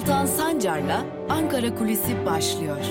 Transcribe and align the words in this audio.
Altan 0.00 0.26
Sancar'la 0.26 1.06
Ankara 1.28 1.74
Kulisi 1.74 2.26
başlıyor. 2.26 2.84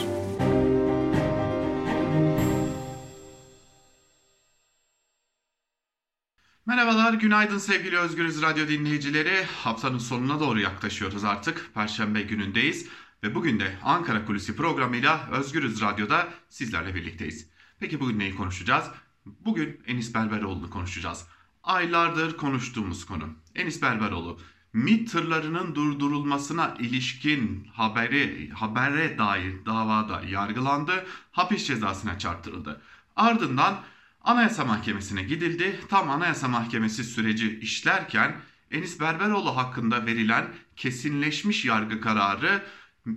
Merhabalar, 6.66 7.14
günaydın 7.14 7.58
sevgili 7.58 7.98
Özgürüz 7.98 8.42
Radyo 8.42 8.68
dinleyicileri. 8.68 9.44
Haftanın 9.44 9.98
sonuna 9.98 10.40
doğru 10.40 10.60
yaklaşıyoruz 10.60 11.24
artık. 11.24 11.72
Perşembe 11.74 12.22
günündeyiz 12.22 12.88
ve 13.24 13.36
bugün 13.36 13.60
de 13.60 13.78
Ankara 13.84 14.26
Kulisi 14.26 14.56
programıyla 14.56 15.30
Özgürüz 15.32 15.82
Radyo'da 15.82 16.28
sizlerle 16.50 16.96
birlikteyiz. 16.96 17.50
Peki 17.80 18.00
bugün 18.00 18.20
neyi 18.20 18.36
konuşacağız? 18.36 18.86
Bugün 19.26 19.82
Enis 19.88 20.14
Berberoğlu'nu 20.14 20.70
konuşacağız. 20.70 21.28
Aylardır 21.64 22.38
konuştuğumuz 22.38 23.06
konu. 23.06 23.30
Enis 23.56 23.82
Berberoğlu 23.82 24.40
MİT 24.74 25.12
tırlarının 25.12 25.76
durdurulmasına 25.76 26.76
ilişkin 26.80 27.68
haberi 27.74 28.50
habere 28.50 29.18
dair 29.18 29.66
davada 29.66 30.22
yargılandı, 30.22 31.06
hapis 31.32 31.68
cezasına 31.68 32.20
çarptırıldı. 32.20 32.82
Ardından 33.16 33.80
Anayasa 34.22 34.66
Mahkemesi'ne 34.66 35.24
gidildi. 35.24 35.80
Tam 35.90 36.10
Anayasa 36.10 36.48
Mahkemesi 36.48 37.04
süreci 37.04 37.60
işlerken 37.60 38.36
Enis 38.72 39.00
Berberoğlu 39.00 39.58
hakkında 39.58 40.06
verilen 40.06 40.48
kesinleşmiş 40.76 41.66
yargı 41.66 42.02
kararı 42.02 42.64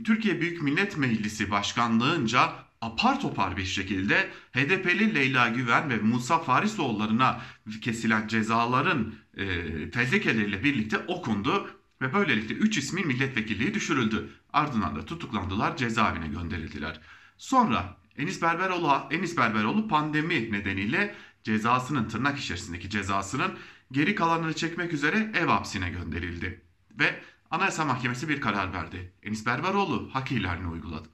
Türkiye 0.05 0.41
Büyük 0.41 0.63
Millet 0.63 0.97
Meclisi 0.97 1.51
Başkanlığınca 1.51 2.53
apar 2.83 3.21
topar 3.21 3.57
bir 3.57 3.65
şekilde 3.65 4.31
HDP'li 4.53 5.15
Leyla 5.15 5.49
Güven 5.49 5.91
ve 5.91 5.97
Musa 5.97 6.39
Farisoğullarına 6.39 7.41
kesilen 7.81 8.29
cezaların 8.29 9.15
e, 9.37 9.47
fezlekeleriyle 9.91 10.65
birlikte 10.65 10.99
okundu 10.99 11.71
ve 12.03 12.15
böylelikle 12.15 12.55
3 12.55 12.79
ismin 12.79 13.07
milletvekilliği 13.07 13.75
düşürüldü. 13.75 14.29
Ardından 14.53 14.97
da 14.97 15.05
tutuklandılar, 15.05 15.77
cezaevine 15.77 16.29
gönderildiler. 16.29 17.01
Sonra 17.39 17.97
Enis 18.19 18.43
Berberoğlu, 18.43 19.03
Enis 19.11 19.37
Berberoğlu 19.37 19.89
pandemi 19.89 20.53
nedeniyle 20.53 21.15
cezasının 21.45 22.09
tırnak 22.09 22.39
içerisindeki 22.39 22.91
cezasının 22.91 23.53
geri 23.93 24.15
kalanını 24.15 24.55
çekmek 24.55 24.93
üzere 24.93 25.33
ev 25.35 25.47
hapsine 25.47 25.91
gönderildi. 25.91 26.63
Ve 26.99 27.21
Anayasa 27.53 27.85
Mahkemesi 27.85 28.29
bir 28.29 28.41
karar 28.41 28.73
verdi. 28.73 29.13
Enis 29.23 29.47
Berberoğlu 29.47 30.11
hak 30.13 30.33
ihlaline 30.33 30.67
uyguladı, 30.67 31.09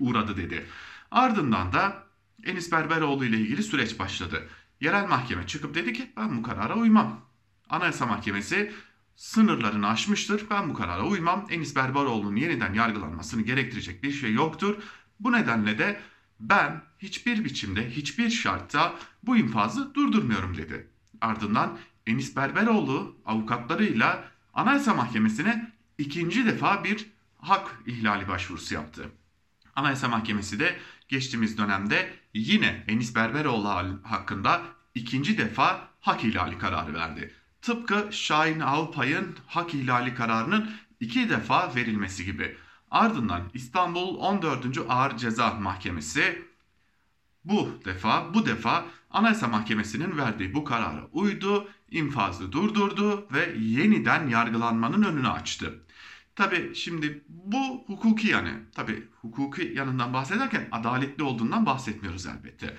uğradı 0.00 0.36
dedi. 0.36 0.66
Ardından 1.12 1.72
da 1.72 2.02
Enis 2.44 2.72
Berberoğlu 2.72 3.24
ile 3.24 3.36
ilgili 3.36 3.62
süreç 3.62 3.98
başladı. 3.98 4.48
Yerel 4.80 5.08
mahkeme 5.08 5.46
çıkıp 5.46 5.74
dedi 5.74 5.92
ki 5.92 6.12
ben 6.16 6.38
bu 6.38 6.42
karara 6.42 6.76
uymam. 6.76 7.20
Anayasa 7.68 8.06
Mahkemesi 8.06 8.72
sınırlarını 9.16 9.88
aşmıştır. 9.88 10.46
Ben 10.50 10.70
bu 10.70 10.74
karara 10.74 11.04
uymam. 11.04 11.46
Enis 11.50 11.76
Berberoğlu'nun 11.76 12.36
yeniden 12.36 12.74
yargılanmasını 12.74 13.42
gerektirecek 13.42 14.02
bir 14.02 14.12
şey 14.12 14.32
yoktur. 14.32 14.76
Bu 15.20 15.32
nedenle 15.32 15.78
de 15.78 16.00
ben 16.40 16.82
hiçbir 16.98 17.44
biçimde, 17.44 17.90
hiçbir 17.90 18.30
şartta 18.30 18.94
bu 19.22 19.36
infazı 19.36 19.94
durdurmuyorum 19.94 20.56
dedi. 20.56 20.88
Ardından 21.20 21.78
Enis 22.06 22.36
Berberoğlu 22.36 23.16
avukatlarıyla 23.26 24.24
Anayasa 24.54 24.94
Mahkemesi'ne 24.94 25.72
ikinci 25.98 26.46
defa 26.46 26.84
bir 26.84 27.06
hak 27.38 27.78
ihlali 27.86 28.28
başvurusu 28.28 28.74
yaptı. 28.74 29.10
Anayasa 29.76 30.08
Mahkemesi 30.08 30.60
de 30.60 30.76
geçtiğimiz 31.12 31.58
dönemde 31.58 32.10
yine 32.34 32.84
Enis 32.88 33.14
Berberoğlu 33.14 33.68
hakkında 34.02 34.62
ikinci 34.94 35.38
defa 35.38 35.88
hak 36.00 36.24
ihlali 36.24 36.58
kararı 36.58 36.94
verdi. 36.94 37.34
Tıpkı 37.62 38.08
Şahin 38.10 38.60
Alpay'ın 38.60 39.36
hak 39.46 39.74
ihlali 39.74 40.14
kararının 40.14 40.70
iki 41.00 41.30
defa 41.30 41.74
verilmesi 41.74 42.24
gibi. 42.24 42.56
Ardından 42.90 43.42
İstanbul 43.54 44.16
14. 44.16 44.78
Ağır 44.88 45.16
Ceza 45.16 45.54
Mahkemesi 45.54 46.42
bu 47.44 47.80
defa 47.84 48.34
bu 48.34 48.46
defa 48.46 48.84
Anayasa 49.10 49.48
Mahkemesi'nin 49.48 50.16
verdiği 50.16 50.54
bu 50.54 50.64
karara 50.64 51.06
uydu, 51.12 51.68
infazı 51.90 52.52
durdurdu 52.52 53.28
ve 53.32 53.54
yeniden 53.58 54.28
yargılanmanın 54.28 55.02
önünü 55.02 55.28
açtı. 55.28 55.82
Tabi 56.36 56.74
şimdi 56.74 57.24
bu 57.28 57.84
hukuki 57.86 58.28
yani 58.28 58.50
tabi 58.74 59.08
hukuki 59.20 59.72
yanından 59.76 60.12
bahsederken 60.12 60.68
adaletli 60.72 61.22
olduğundan 61.22 61.66
bahsetmiyoruz 61.66 62.26
elbette. 62.26 62.76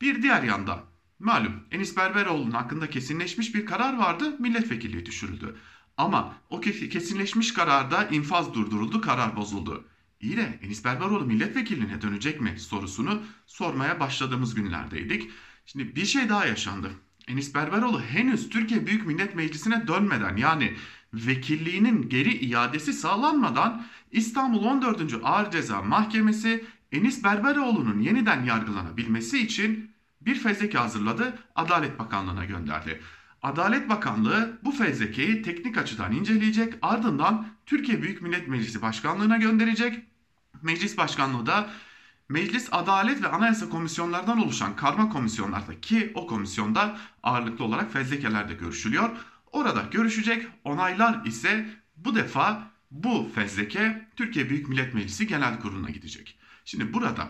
Bir 0.00 0.22
diğer 0.22 0.42
yandan 0.42 0.80
malum 1.18 1.64
Enis 1.70 1.96
Berberoğlu'nun 1.96 2.50
hakkında 2.50 2.90
kesinleşmiş 2.90 3.54
bir 3.54 3.66
karar 3.66 3.98
vardı 3.98 4.36
milletvekilliği 4.38 5.06
düşürüldü. 5.06 5.56
Ama 5.96 6.34
o 6.50 6.60
kesinleşmiş 6.60 7.54
kararda 7.54 8.08
infaz 8.08 8.54
durduruldu 8.54 9.00
karar 9.00 9.36
bozuldu. 9.36 9.84
İyi 10.20 10.36
de 10.36 10.58
Enis 10.62 10.84
Berberoğlu 10.84 11.24
milletvekilliğine 11.24 12.02
dönecek 12.02 12.40
mi 12.40 12.60
sorusunu 12.60 13.22
sormaya 13.46 14.00
başladığımız 14.00 14.54
günlerdeydik. 14.54 15.30
Şimdi 15.66 15.96
bir 15.96 16.04
şey 16.04 16.28
daha 16.28 16.46
yaşandı. 16.46 16.90
Enis 17.28 17.54
Berberoğlu 17.54 18.02
henüz 18.02 18.48
Türkiye 18.48 18.86
Büyük 18.86 19.06
Millet 19.06 19.34
Meclisi'ne 19.34 19.88
dönmeden 19.88 20.36
yani 20.36 20.76
vekilliğinin 21.26 22.08
geri 22.08 22.34
iadesi 22.34 22.92
sağlanmadan 22.92 23.86
İstanbul 24.12 24.64
14. 24.64 25.14
Ağır 25.22 25.50
Ceza 25.50 25.82
Mahkemesi 25.82 26.64
Enis 26.92 27.24
Berberoğlu'nun 27.24 28.00
yeniden 28.00 28.44
yargılanabilmesi 28.44 29.38
için 29.38 29.90
bir 30.20 30.34
fezleke 30.34 30.78
hazırladı, 30.78 31.38
Adalet 31.54 31.98
Bakanlığı'na 31.98 32.44
gönderdi. 32.44 33.00
Adalet 33.42 33.88
Bakanlığı 33.88 34.58
bu 34.64 34.72
fezlekeyi 34.72 35.42
teknik 35.42 35.78
açıdan 35.78 36.12
inceleyecek 36.12 36.74
ardından 36.82 37.46
Türkiye 37.66 38.02
Büyük 38.02 38.22
Millet 38.22 38.48
Meclisi 38.48 38.82
Başkanlığı'na 38.82 39.36
gönderecek. 39.36 40.02
Meclis 40.62 40.96
Başkanlığı 40.98 41.46
da 41.46 41.70
Meclis 42.28 42.68
Adalet 42.72 43.22
ve 43.22 43.28
Anayasa 43.28 43.68
Komisyonlardan 43.68 44.42
oluşan 44.42 44.76
karma 44.76 45.08
komisyonlarda 45.08 45.80
ki 45.80 46.12
o 46.14 46.26
komisyonda 46.26 46.98
ağırlıklı 47.22 47.64
olarak 47.64 47.92
fezlekelerde 47.92 48.54
görüşülüyor. 48.54 49.10
Orada 49.52 49.88
görüşecek 49.92 50.46
onaylar 50.64 51.24
ise 51.26 51.66
bu 51.96 52.14
defa 52.14 52.70
bu 52.90 53.30
fezleke 53.34 54.08
Türkiye 54.16 54.50
Büyük 54.50 54.68
Millet 54.68 54.94
Meclisi 54.94 55.26
Genel 55.26 55.60
Kurulu'na 55.60 55.90
gidecek. 55.90 56.38
Şimdi 56.64 56.92
burada 56.92 57.28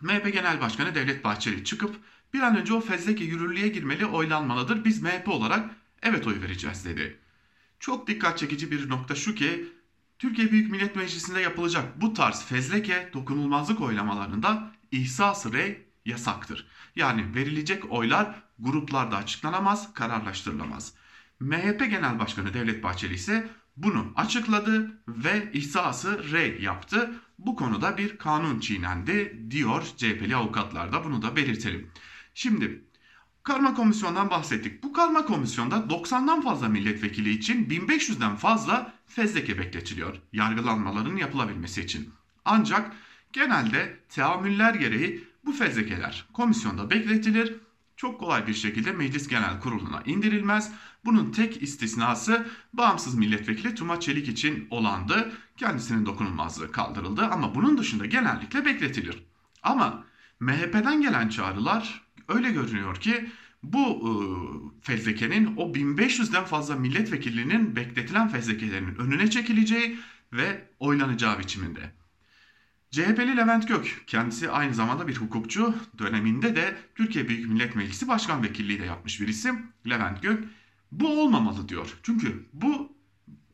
MHP 0.00 0.32
Genel 0.32 0.60
Başkanı 0.60 0.94
Devlet 0.94 1.24
Bahçeli 1.24 1.64
çıkıp 1.64 1.96
bir 2.34 2.40
an 2.40 2.56
önce 2.56 2.74
o 2.74 2.80
fezleke 2.80 3.24
yürürlüğe 3.24 3.68
girmeli 3.68 4.06
oylanmalıdır. 4.06 4.84
Biz 4.84 5.02
MHP 5.02 5.28
olarak 5.28 5.70
evet 6.02 6.26
oy 6.26 6.40
vereceğiz 6.40 6.84
dedi. 6.84 7.18
Çok 7.80 8.06
dikkat 8.06 8.38
çekici 8.38 8.70
bir 8.70 8.88
nokta 8.88 9.14
şu 9.14 9.34
ki 9.34 9.72
Türkiye 10.18 10.52
Büyük 10.52 10.70
Millet 10.70 10.96
Meclisi'nde 10.96 11.40
yapılacak 11.40 12.00
bu 12.00 12.14
tarz 12.14 12.44
fezleke 12.44 13.10
dokunulmazlık 13.12 13.80
oylamalarında 13.80 14.72
ihsas 14.90 15.52
rey 15.52 15.86
yasaktır. 16.04 16.66
Yani 16.96 17.34
verilecek 17.34 17.92
oylar 17.92 18.42
gruplarda 18.58 19.16
açıklanamaz, 19.16 19.94
kararlaştırılamaz. 19.94 20.94
MHP 21.42 21.90
Genel 21.90 22.18
Başkanı 22.18 22.54
Devlet 22.54 22.82
Bahçeli 22.82 23.14
ise 23.14 23.48
bunu 23.76 24.12
açıkladı 24.16 25.02
ve 25.08 25.52
ihsası 25.52 26.32
rey 26.32 26.62
yaptı. 26.62 27.14
Bu 27.38 27.56
konuda 27.56 27.98
bir 27.98 28.18
kanun 28.18 28.60
çiğnendi 28.60 29.46
diyor 29.50 29.82
CHP'li 29.96 30.36
avukatlar 30.36 30.92
da 30.92 31.04
bunu 31.04 31.22
da 31.22 31.36
belirtelim. 31.36 31.90
Şimdi 32.34 32.84
karma 33.42 33.74
komisyondan 33.74 34.30
bahsettik. 34.30 34.82
Bu 34.82 34.92
karma 34.92 35.26
komisyonda 35.26 35.76
90'dan 35.76 36.40
fazla 36.40 36.68
milletvekili 36.68 37.30
için 37.30 37.68
1500'den 37.68 38.36
fazla 38.36 38.92
fezleke 39.06 39.58
bekletiliyor 39.58 40.16
yargılanmaların 40.32 41.16
yapılabilmesi 41.16 41.80
için. 41.80 42.10
Ancak 42.44 42.92
genelde 43.32 43.98
teamüller 44.08 44.74
gereği 44.74 45.24
bu 45.44 45.52
fezlekeler 45.52 46.24
komisyonda 46.32 46.90
bekletilir. 46.90 47.54
Çok 47.96 48.20
kolay 48.20 48.46
bir 48.46 48.54
şekilde 48.54 48.92
meclis 48.92 49.28
genel 49.28 49.60
kuruluna 49.60 50.02
indirilmez. 50.06 50.72
Bunun 51.04 51.32
tek 51.32 51.62
istisnası 51.62 52.46
bağımsız 52.72 53.14
milletvekili 53.14 53.74
Tuma 53.74 54.00
Çelik 54.00 54.28
için 54.28 54.66
olandı. 54.70 55.32
Kendisinin 55.56 56.06
dokunulmazlığı 56.06 56.72
kaldırıldı 56.72 57.22
ama 57.26 57.54
bunun 57.54 57.78
dışında 57.78 58.06
genellikle 58.06 58.64
bekletilir. 58.64 59.22
Ama 59.62 60.04
MHP'den 60.40 61.02
gelen 61.02 61.28
çağrılar 61.28 62.02
öyle 62.28 62.50
görünüyor 62.50 62.96
ki 62.96 63.30
bu 63.62 63.80
e, 63.80 64.12
fezlekenin 64.82 65.56
o 65.56 65.72
1500'den 65.72 66.44
fazla 66.44 66.76
milletvekilinin 66.76 67.76
bekletilen 67.76 68.28
fezlekelerinin 68.28 68.94
önüne 68.94 69.30
çekileceği 69.30 69.98
ve 70.32 70.68
oylanacağı 70.78 71.38
biçiminde. 71.38 71.92
CHP'li 72.90 73.36
Levent 73.36 73.68
Gök, 73.68 74.02
kendisi 74.06 74.50
aynı 74.50 74.74
zamanda 74.74 75.08
bir 75.08 75.16
hukukçu, 75.16 75.74
döneminde 75.98 76.56
de 76.56 76.76
Türkiye 76.94 77.28
Büyük 77.28 77.50
Millet 77.50 77.76
Meclisi 77.76 78.08
Başkan 78.08 78.42
Vekilliği 78.42 78.80
de 78.80 78.84
yapmış 78.84 79.20
bir 79.20 79.28
isim. 79.28 79.66
Levent 79.88 80.22
Gök, 80.22 80.44
bu 80.92 81.22
olmamalı 81.22 81.68
diyor. 81.68 81.98
Çünkü 82.02 82.48
bu 82.52 82.92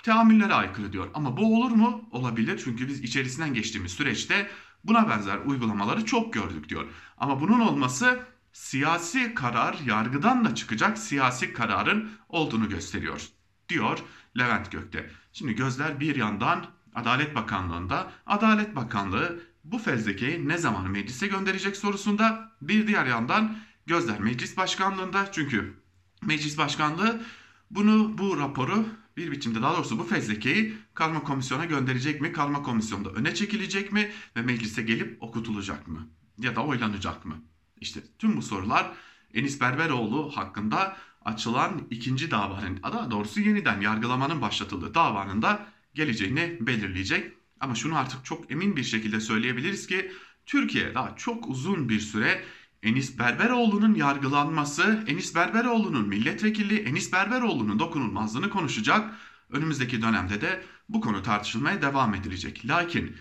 teamüllere 0.02 0.54
aykırı 0.54 0.92
diyor. 0.92 1.08
Ama 1.14 1.36
bu 1.36 1.56
olur 1.56 1.70
mu? 1.70 2.08
Olabilir. 2.10 2.60
Çünkü 2.64 2.88
biz 2.88 3.00
içerisinden 3.00 3.54
geçtiğimiz 3.54 3.92
süreçte 3.92 4.50
buna 4.84 5.08
benzer 5.08 5.38
uygulamaları 5.38 6.04
çok 6.04 6.32
gördük 6.32 6.68
diyor. 6.68 6.86
Ama 7.18 7.40
bunun 7.40 7.60
olması 7.60 8.20
siyasi 8.52 9.34
karar 9.34 9.78
yargıdan 9.86 10.44
da 10.44 10.54
çıkacak 10.54 10.98
siyasi 10.98 11.52
kararın 11.52 12.10
olduğunu 12.28 12.68
gösteriyor 12.68 13.28
diyor 13.68 13.98
Levent 14.38 14.72
Gökte. 14.72 15.10
Şimdi 15.32 15.54
gözler 15.54 16.00
bir 16.00 16.16
yandan 16.16 16.66
Adalet 16.94 17.34
Bakanlığı'nda. 17.34 18.12
Adalet 18.26 18.76
Bakanlığı 18.76 19.40
bu 19.64 19.78
fezlekeyi 19.78 20.48
ne 20.48 20.58
zaman 20.58 20.90
meclise 20.90 21.26
gönderecek 21.26 21.76
sorusunda 21.76 22.52
bir 22.62 22.86
diğer 22.86 23.06
yandan 23.06 23.56
gözler 23.86 24.20
meclis 24.20 24.56
başkanlığında 24.56 25.32
çünkü 25.32 25.74
meclis 26.22 26.58
başkanlığı 26.58 27.22
bunu 27.70 28.18
bu 28.18 28.38
raporu 28.38 28.86
bir 29.16 29.30
biçimde 29.30 29.62
daha 29.62 29.76
doğrusu 29.76 29.98
bu 29.98 30.04
fezlekeyi 30.04 30.74
karma 30.94 31.22
komisyona 31.22 31.64
gönderecek 31.64 32.20
mi? 32.20 32.32
Karma 32.32 32.62
komisyonda 32.62 33.10
öne 33.10 33.34
çekilecek 33.34 33.92
mi 33.92 34.10
ve 34.36 34.42
meclise 34.42 34.82
gelip 34.82 35.22
okutulacak 35.22 35.88
mı? 35.88 36.08
Ya 36.38 36.56
da 36.56 36.64
oylanacak 36.64 37.24
mı? 37.24 37.42
İşte 37.80 38.00
tüm 38.18 38.36
bu 38.36 38.42
sorular 38.42 38.92
Enis 39.34 39.60
Berberoğlu 39.60 40.30
hakkında 40.36 40.96
açılan 41.24 41.86
ikinci 41.90 42.30
davanın, 42.30 42.82
daha 42.82 43.10
doğrusu 43.10 43.40
yeniden 43.40 43.80
yargılamanın 43.80 44.40
başlatıldığı 44.40 44.94
davanın 44.94 45.42
da 45.42 45.66
geleceğini 45.94 46.58
belirleyecek. 46.60 47.32
Ama 47.60 47.74
şunu 47.74 47.98
artık 47.98 48.24
çok 48.24 48.50
emin 48.50 48.76
bir 48.76 48.84
şekilde 48.84 49.20
söyleyebiliriz 49.20 49.86
ki 49.86 50.12
Türkiye 50.46 50.94
daha 50.94 51.16
çok 51.16 51.48
uzun 51.48 51.88
bir 51.88 52.00
süre 52.00 52.44
Enis 52.82 53.18
Berberoğlu'nun 53.18 53.94
yargılanması, 53.94 55.04
Enis 55.06 55.34
Berberoğlu'nun 55.34 56.08
milletvekilliği, 56.08 56.80
Enis 56.80 57.12
Berberoğlu'nun 57.12 57.78
dokunulmazlığını 57.78 58.50
konuşacak. 58.50 59.14
Önümüzdeki 59.50 60.02
dönemde 60.02 60.40
de 60.40 60.64
bu 60.88 61.00
konu 61.00 61.22
tartışılmaya 61.22 61.82
devam 61.82 62.14
edilecek. 62.14 62.66
Lakin 62.66 63.16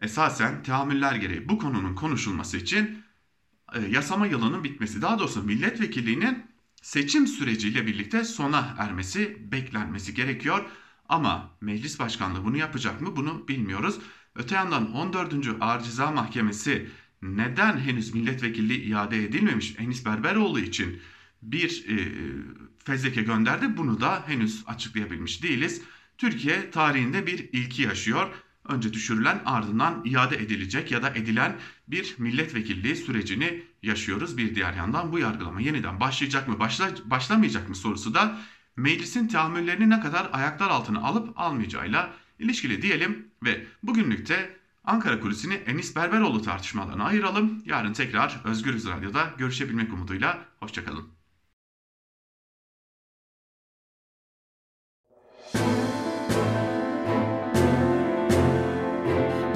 esasen 0.00 0.62
teamüller 0.62 1.14
gereği 1.14 1.48
bu 1.48 1.58
konunun 1.58 1.94
konuşulması 1.94 2.56
için 2.56 3.02
e, 3.74 3.80
yasama 3.80 4.26
yılının 4.26 4.64
bitmesi, 4.64 5.02
daha 5.02 5.18
doğrusu 5.18 5.42
milletvekilliğinin 5.42 6.46
seçim 6.82 7.26
süreciyle 7.26 7.86
birlikte 7.86 8.24
sona 8.24 8.74
ermesi 8.78 9.52
beklenmesi 9.52 10.14
gerekiyor. 10.14 10.64
Ama 11.08 11.50
meclis 11.60 11.98
başkanlığı 11.98 12.44
bunu 12.44 12.56
yapacak 12.56 13.00
mı 13.00 13.16
bunu 13.16 13.48
bilmiyoruz. 13.48 13.98
Öte 14.34 14.54
yandan 14.54 14.94
14. 14.94 15.34
Ağır 15.60 15.80
Ceza 15.80 16.10
Mahkemesi 16.10 16.90
neden 17.22 17.78
henüz 17.78 18.14
milletvekilliği 18.14 18.80
iade 18.80 19.24
edilmemiş 19.24 19.74
Enis 19.78 20.04
Berberoğlu 20.04 20.60
için 20.60 21.00
bir 21.42 21.84
e, 21.88 22.12
fezleke 22.84 23.22
gönderdi. 23.22 23.76
Bunu 23.76 24.00
da 24.00 24.28
henüz 24.28 24.62
açıklayabilmiş 24.66 25.42
değiliz. 25.42 25.82
Türkiye 26.18 26.70
tarihinde 26.70 27.26
bir 27.26 27.38
ilki 27.52 27.82
yaşıyor. 27.82 28.28
Önce 28.68 28.92
düşürülen 28.92 29.42
ardından 29.44 30.02
iade 30.04 30.36
edilecek 30.36 30.90
ya 30.90 31.02
da 31.02 31.10
edilen 31.10 31.56
bir 31.88 32.14
milletvekilliği 32.18 32.96
sürecini 32.96 33.62
yaşıyoruz. 33.82 34.36
Bir 34.36 34.54
diğer 34.54 34.74
yandan 34.74 35.12
bu 35.12 35.18
yargılama 35.18 35.60
yeniden 35.60 36.00
başlayacak 36.00 36.48
mı 36.48 36.58
başla, 36.58 36.90
başlamayacak 37.04 37.68
mı 37.68 37.74
sorusu 37.74 38.14
da 38.14 38.38
meclisin 38.76 39.28
tahammüllerini 39.28 39.90
ne 39.90 40.00
kadar 40.00 40.28
ayaklar 40.32 40.70
altına 40.70 41.00
alıp 41.00 41.40
almayacağıyla 41.40 42.14
ilişkili 42.38 42.82
diyelim 42.82 43.28
ve 43.44 43.66
bugünlükte 43.82 44.59
Ankara 44.90 45.20
Kulisi'ni 45.20 45.54
Enis 45.54 45.96
Berberoğlu 45.96 46.42
tartışmalarına 46.42 47.04
ayıralım. 47.04 47.62
Yarın 47.66 47.92
tekrar 47.92 48.40
Özgürüz 48.44 48.88
Radyo'da 48.88 49.30
görüşebilmek 49.38 49.92
umuduyla. 49.92 50.38
Hoşçakalın. 50.60 51.08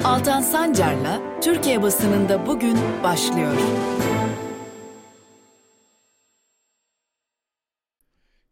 Altan 0.03 0.41
Sancar'la 0.41 1.41
Türkiye 1.41 1.81
basınında 1.81 2.47
bugün 2.47 2.77
başlıyor. 3.03 3.57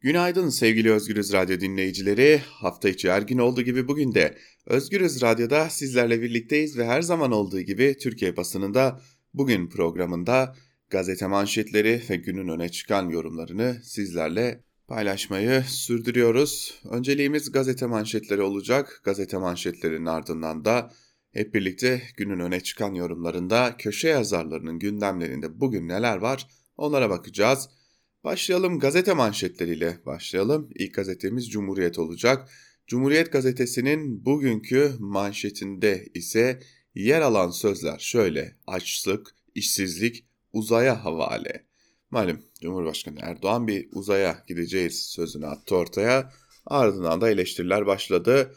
Günaydın 0.04 0.50
sevgili 0.50 0.92
Özgürüz 0.92 1.34
Radyo 1.34 1.60
dinleyicileri. 1.60 2.42
Hafta 2.50 2.90
içi 2.90 3.12
her 3.12 3.22
gün 3.22 3.38
olduğu 3.38 3.62
gibi 3.62 3.88
bugün 3.88 4.14
de 4.14 4.38
Özgürüz 4.66 5.22
Radyo'da 5.22 5.70
sizlerle 5.70 6.22
birlikteyiz 6.22 6.78
ve 6.78 6.86
her 6.86 7.02
zaman 7.02 7.32
olduğu 7.32 7.62
gibi 7.62 7.98
Türkiye 7.98 8.38
basınında 8.38 9.02
bugün 9.34 9.70
programında 9.70 10.56
gazete 10.90 11.28
manşetleri 11.28 12.02
ve 12.10 12.16
günün 12.16 12.48
öne 12.48 12.70
çıkan 12.70 13.10
yorumlarını 13.10 13.78
sizlerle 13.84 14.64
paylaşmayı 14.88 15.64
sürdürüyoruz. 15.68 16.82
Önceliğimiz 16.90 17.52
gazete 17.52 17.86
manşetleri 17.86 18.42
olacak. 18.42 19.02
Gazete 19.04 19.38
manşetlerinin 19.38 20.06
ardından 20.06 20.66
da 20.66 20.92
hep 21.32 21.54
birlikte 21.54 22.02
günün 22.18 22.40
öne 22.40 22.60
çıkan 22.62 22.94
yorumlarında 22.94 23.76
köşe 23.78 24.08
yazarlarının 24.08 24.80
gündemlerinde 24.80 25.60
bugün 25.60 25.88
neler 25.88 26.18
var 26.18 26.48
onlara 26.78 27.10
bakacağız. 27.10 27.70
Başlayalım 28.24 28.80
gazete 28.80 29.14
manşetleriyle 29.14 29.98
başlayalım. 30.06 30.70
İlk 30.76 30.94
gazetemiz 30.94 31.50
Cumhuriyet 31.50 32.00
olacak. 32.00 32.50
Cumhuriyet 32.88 33.32
gazetesinin 33.32 34.26
bugünkü 34.26 34.92
manşetinde 35.00 36.06
ise 36.14 36.60
yer 36.96 37.22
alan 37.22 37.50
sözler 37.50 38.00
şöyle 38.00 38.58
açlık, 38.68 39.36
işsizlik, 39.56 40.26
uzaya 40.54 41.06
havale. 41.06 41.66
Malum 42.12 42.42
Cumhurbaşkanı 42.62 43.20
Erdoğan 43.22 43.68
bir 43.68 43.88
uzaya 43.92 44.44
gideceğiz 44.48 45.02
sözünü 45.02 45.46
attı 45.46 45.76
ortaya. 45.76 46.34
Ardından 46.66 47.22
da 47.22 47.30
eleştiriler 47.30 47.86
başladı. 47.86 48.56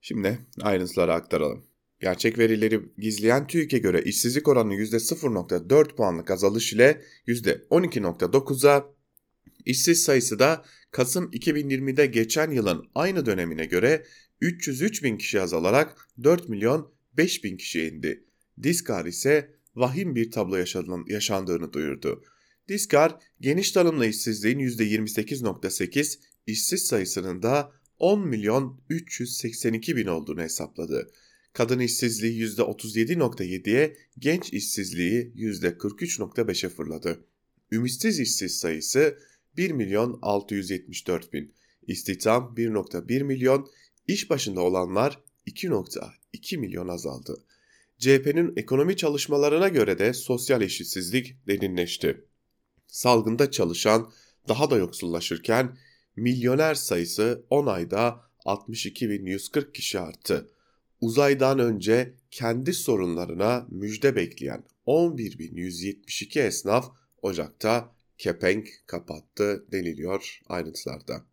Şimdi 0.00 0.38
ayrıntıları 0.62 1.14
aktaralım. 1.14 1.64
Gerçek 2.00 2.38
verileri 2.38 2.80
gizleyen 2.98 3.46
TÜİK'e 3.46 3.78
göre 3.78 4.02
işsizlik 4.02 4.48
oranı 4.48 4.74
%0.4 4.74 5.94
puanlık 5.96 6.30
azalış 6.30 6.72
ile 6.72 7.02
%12.9'a, 7.26 8.95
işsiz 9.66 10.02
sayısı 10.02 10.38
da 10.38 10.64
Kasım 10.90 11.30
2020'de 11.30 12.06
geçen 12.06 12.50
yılın 12.50 12.86
aynı 12.94 13.26
dönemine 13.26 13.66
göre 13.66 14.04
303 14.40 15.02
bin 15.02 15.16
kişi 15.16 15.40
azalarak 15.40 16.08
4 16.22 16.48
milyon 16.48 16.92
5 17.16 17.44
bin 17.44 17.56
kişiye 17.56 17.88
indi. 17.88 18.24
Diskar 18.62 19.06
ise 19.06 19.50
vahim 19.74 20.14
bir 20.14 20.30
tablo 20.30 20.56
yaşandığını 21.06 21.72
duyurdu. 21.72 22.24
Diskar, 22.68 23.18
geniş 23.40 23.72
tanımlı 23.72 24.06
işsizliğin 24.06 24.58
%28.8, 24.58 26.18
işsiz 26.46 26.86
sayısının 26.86 27.42
da 27.42 27.72
10 27.98 28.28
milyon 28.28 28.80
382 28.90 29.96
bin 29.96 30.06
olduğunu 30.06 30.40
hesapladı. 30.40 31.10
Kadın 31.52 31.78
işsizliği 31.78 32.42
%37.7'ye, 32.42 33.96
genç 34.18 34.52
işsizliği 34.52 35.32
%43.5'e 35.36 36.68
fırladı. 36.68 37.24
Ümitsiz 37.72 38.20
işsiz 38.20 38.58
sayısı 38.58 39.18
1 39.56 39.70
milyon 39.70 40.18
674 40.22 41.32
bin, 41.32 41.54
istihdam 41.86 42.54
1.1 42.56 43.24
milyon, 43.24 43.70
iş 44.06 44.30
başında 44.30 44.60
olanlar 44.60 45.20
2.2 45.46 46.58
milyon 46.58 46.88
azaldı. 46.88 47.44
CHP'nin 47.98 48.52
ekonomi 48.56 48.96
çalışmalarına 48.96 49.68
göre 49.68 49.98
de 49.98 50.12
sosyal 50.12 50.62
eşitsizlik 50.62 51.46
derinleşti. 51.46 52.24
Salgında 52.86 53.50
çalışan 53.50 54.12
daha 54.48 54.70
da 54.70 54.76
yoksullaşırken 54.76 55.78
milyoner 56.16 56.74
sayısı 56.74 57.46
10 57.50 57.66
ayda 57.66 58.20
62.140 58.44 59.72
kişi 59.72 60.00
arttı. 60.00 60.50
Uzaydan 61.00 61.58
önce 61.58 62.14
kendi 62.30 62.74
sorunlarına 62.74 63.66
müjde 63.70 64.16
bekleyen 64.16 64.64
11.172 64.86 66.40
esnaf 66.40 66.92
Ocak'ta 67.22 67.95
kepenk 68.18 68.68
kapattı 68.86 69.66
deniliyor 69.72 70.40
ayrıntılarda. 70.48 71.24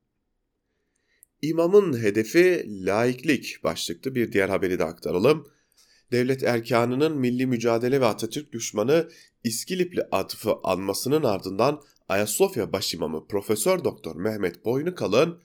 İmamın 1.42 2.02
hedefi 2.04 2.66
laiklik 2.86 3.64
başlıklı 3.64 4.16
bir 4.16 4.32
diğer 4.32 4.50
haberi 4.50 4.80
de 4.80 4.84
aktaralım. 4.84 5.48
Devlet 6.12 6.44
erkanının 6.44 7.18
milli 7.18 7.46
mücadele 7.46 8.02
ve 8.02 8.06
Atatürk 8.06 8.52
düşmanı 8.54 9.10
İskilipli 9.44 10.02
atıfı 10.12 10.56
anmasının 10.64 11.24
ardından 11.24 11.82
Ayasofya 12.10 12.74
başimamı 12.74 13.28
Profesör 13.28 13.84
Doktor 13.84 14.16
Mehmet 14.16 14.66
Boynukalın 14.66 15.42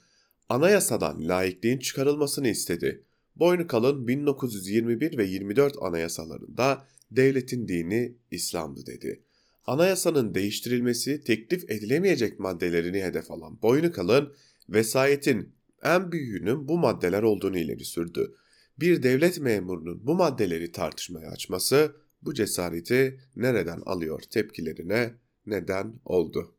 anayasadan 0.49 1.29
laikliğin 1.29 1.79
çıkarılmasını 1.79 2.49
istedi. 2.49 3.05
Boynukalın 3.37 4.09
1921 4.09 5.19
ve 5.19 5.25
24 5.25 5.77
anayasalarında 5.81 6.87
devletin 7.11 7.69
dini 7.69 8.17
İslam'dı 8.31 8.87
dedi 8.87 9.28
anayasanın 9.69 10.35
değiştirilmesi 10.35 11.25
teklif 11.25 11.71
edilemeyecek 11.71 12.39
maddelerini 12.41 13.03
hedef 13.03 13.31
alan 13.31 13.63
Boynukalın 13.63 14.35
vesayetin 14.69 15.55
en 15.83 16.13
büyüğünün 16.13 16.69
bu 16.69 16.79
maddeler 16.79 17.23
olduğunu 17.23 17.59
ileri 17.59 17.85
sürdü. 17.85 18.35
Bir 18.81 19.03
devlet 19.03 19.41
memurunun 19.41 20.07
bu 20.07 20.15
maddeleri 20.15 20.73
tartışmaya 20.73 21.31
açması 21.31 21.97
bu 22.23 22.35
cesareti 22.35 23.21
nereden 23.37 23.81
alıyor 23.87 24.23
tepkilerine 24.31 25.15
neden 25.47 25.95
oldu. 26.05 26.55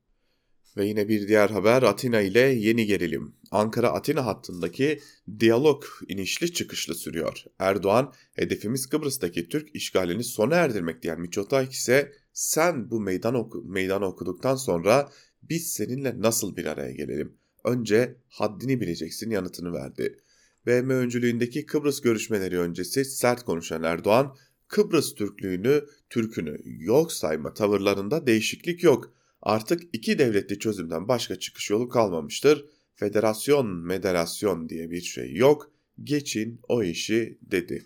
Ve 0.78 0.86
yine 0.86 1.08
bir 1.08 1.28
diğer 1.28 1.50
haber 1.50 1.84
Atina 1.84 2.22
ile 2.22 2.40
yeni 2.40 2.86
gerilim. 2.86 3.36
Ankara-Atina 3.52 4.26
hattındaki 4.26 5.00
diyalog 5.40 5.84
inişli 6.08 6.54
çıkışlı 6.54 6.96
sürüyor. 6.96 7.44
Erdoğan, 7.60 8.14
hedefimiz 8.34 8.86
Kıbrıs'taki 8.86 9.50
Türk 9.50 9.76
işgalini 9.76 10.24
sona 10.24 10.56
erdirmek 10.56 11.04
diyen 11.04 11.22
Miçotak 11.22 11.72
ise 11.72 12.12
sen 12.40 12.92
bu 12.92 13.00
meydan 13.00 13.36
oku 13.36 13.64
meydanı 13.64 14.06
okuduktan 14.06 14.56
sonra 14.56 15.12
biz 15.44 15.74
seninle 15.74 16.22
nasıl 16.22 16.56
bir 16.56 16.66
araya 16.66 16.92
gelelim? 16.92 17.38
Önce 17.64 18.16
haddini 18.30 18.82
bileceksin 18.82 19.30
yanıtını 19.30 19.74
verdi. 19.74 20.20
BM 20.66 20.94
öncülüğündeki 20.94 21.66
Kıbrıs 21.66 22.02
görüşmeleri 22.02 22.60
öncesi 22.60 23.06
sert 23.06 23.44
konuşan 23.44 23.84
Erdoğan, 23.84 24.36
Kıbrıs 24.68 25.16
Türklüğünü, 25.16 25.86
Türkünü 26.10 26.58
yok 26.66 27.12
sayma 27.12 27.54
tavırlarında 27.54 28.28
değişiklik 28.28 28.84
yok. 28.84 29.14
Artık 29.42 29.82
iki 29.94 30.20
devletli 30.20 30.60
çözümden 30.60 31.08
başka 31.08 31.40
çıkış 31.40 31.70
yolu 31.70 31.90
kalmamıştır. 31.90 32.66
Federasyon, 32.96 33.68
mederasyon 33.68 34.70
diye 34.70 34.92
bir 34.92 35.02
şey 35.02 35.36
yok. 35.36 35.72
Geçin 36.04 36.60
o 36.68 36.84
işi 36.84 37.40
dedi. 37.42 37.86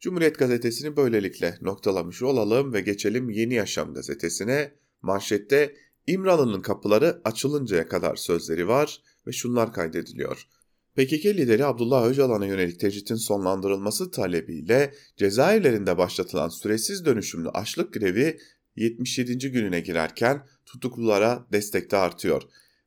Cumhuriyet 0.00 0.38
gazetesini 0.38 0.96
böylelikle 0.96 1.58
noktalamış 1.60 2.22
olalım 2.22 2.72
ve 2.72 2.80
geçelim 2.80 3.30
Yeni 3.30 3.54
Yaşam 3.54 3.94
gazetesine. 3.94 4.72
Manşette 5.02 5.76
İmralı'nın 6.06 6.62
kapıları 6.62 7.20
açılıncaya 7.24 7.88
kadar 7.88 8.16
sözleri 8.16 8.68
var 8.68 9.02
ve 9.26 9.32
şunlar 9.32 9.72
kaydediliyor. 9.72 10.46
PKK 10.94 11.26
lideri 11.26 11.64
Abdullah 11.64 12.06
Öcalan'a 12.06 12.46
yönelik 12.46 12.80
tecritin 12.80 13.14
sonlandırılması 13.14 14.10
talebiyle 14.10 14.94
cezaevlerinde 15.16 15.98
başlatılan 15.98 16.48
süresiz 16.48 17.04
dönüşümlü 17.06 17.48
açlık 17.48 17.92
grevi 17.92 18.38
77. 18.76 19.52
gününe 19.52 19.80
girerken 19.80 20.46
tutuklulara 20.66 21.46
destekte 21.52 21.96
artıyor. 21.96 22.42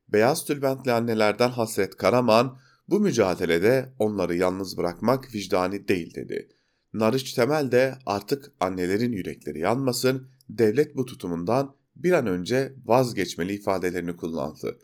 Beyaz 0.08 0.44
tülbentli 0.44 0.92
annelerden 0.92 1.48
Hasret 1.48 1.96
Karaman 1.96 2.58
bu 2.88 3.00
mücadelede 3.00 3.94
onları 3.98 4.36
yalnız 4.36 4.76
bırakmak 4.76 5.34
vicdani 5.34 5.88
değil 5.88 6.14
dedi. 6.14 6.48
Narış 6.92 7.34
Temel 7.34 7.72
de 7.72 7.98
artık 8.06 8.52
annelerin 8.60 9.12
yürekleri 9.12 9.58
yanmasın, 9.58 10.28
devlet 10.48 10.96
bu 10.96 11.06
tutumundan 11.06 11.74
bir 11.96 12.12
an 12.12 12.26
önce 12.26 12.72
vazgeçmeli 12.84 13.52
ifadelerini 13.52 14.16
kullandı. 14.16 14.78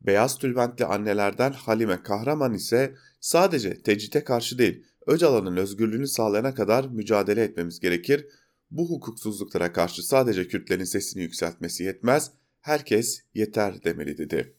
Beyaz 0.00 0.38
tülbentli 0.38 0.84
annelerden 0.84 1.52
Halime 1.52 2.02
Kahraman 2.02 2.54
ise 2.54 2.94
sadece 3.20 3.82
tecrite 3.82 4.24
karşı 4.24 4.58
değil, 4.58 4.84
Öcalan'ın 5.06 5.56
özgürlüğünü 5.56 6.06
sağlayana 6.08 6.54
kadar 6.54 6.84
mücadele 6.84 7.42
etmemiz 7.42 7.80
gerekir. 7.80 8.26
Bu 8.70 8.90
hukuksuzluklara 8.90 9.72
karşı 9.72 10.02
sadece 10.02 10.48
Kürtlerin 10.48 10.84
sesini 10.84 11.22
yükseltmesi 11.22 11.84
yetmez, 11.84 12.30
herkes 12.60 13.22
yeter 13.34 13.84
demeli 13.84 14.18
dedi. 14.18 14.54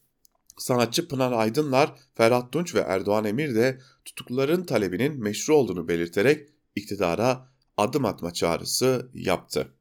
Sanatçı 0.57 1.07
Pınar 1.07 1.31
Aydınlar, 1.31 1.95
Ferhat 2.15 2.51
Tunç 2.51 2.75
ve 2.75 2.79
Erdoğan 2.79 3.25
Emir 3.25 3.55
de 3.55 3.79
tutukluların 4.05 4.63
talebinin 4.63 5.23
meşru 5.23 5.55
olduğunu 5.55 5.87
belirterek 5.87 6.49
iktidara 6.79 7.49
adım 7.77 8.05
atma 8.05 8.33
çağrısı 8.33 9.09
yaptı. 9.13 9.73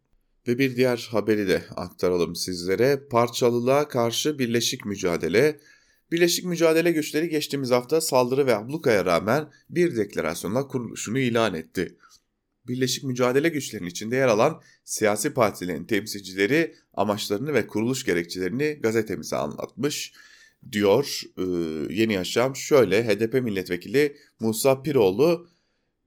Ve 0.49 0.59
bir 0.59 0.77
diğer 0.77 1.09
haberi 1.11 1.49
de 1.49 1.63
aktaralım 1.77 2.37
sizlere. 2.37 3.09
Parçalılığa 3.11 3.89
karşı 3.89 4.39
birleşik 4.39 4.85
mücadele. 4.85 5.61
Birleşik 6.13 6.45
mücadele 6.45 6.93
güçleri 6.93 7.29
geçtiğimiz 7.29 7.71
hafta 7.71 8.01
saldırı 8.01 8.47
ve 8.47 8.57
ablukaya 8.57 9.05
rağmen 9.05 9.51
bir 9.71 9.97
deklarasyonla 9.97 10.67
kuruluşunu 10.67 11.19
ilan 11.19 11.55
etti. 11.55 11.97
Birleşik 12.69 13.05
mücadele 13.05 13.49
güçlerinin 13.49 13.89
içinde 13.89 14.17
yer 14.17 14.29
alan 14.29 14.63
siyasi 14.85 15.35
partilerin 15.35 15.85
temsilcileri 15.85 16.75
amaçlarını 16.95 17.55
ve 17.55 17.67
kuruluş 17.67 18.05
gerekçelerini 18.05 18.79
gazetemize 18.83 19.37
anlatmış 19.37 20.13
diyor 20.73 21.21
e, 21.37 21.43
Yeni 21.95 22.13
Yaşam. 22.13 22.57
Şöyle 22.57 23.07
HDP 23.07 23.35
milletvekili 23.35 24.17
Musa 24.41 24.83
Piroğlu 24.83 25.49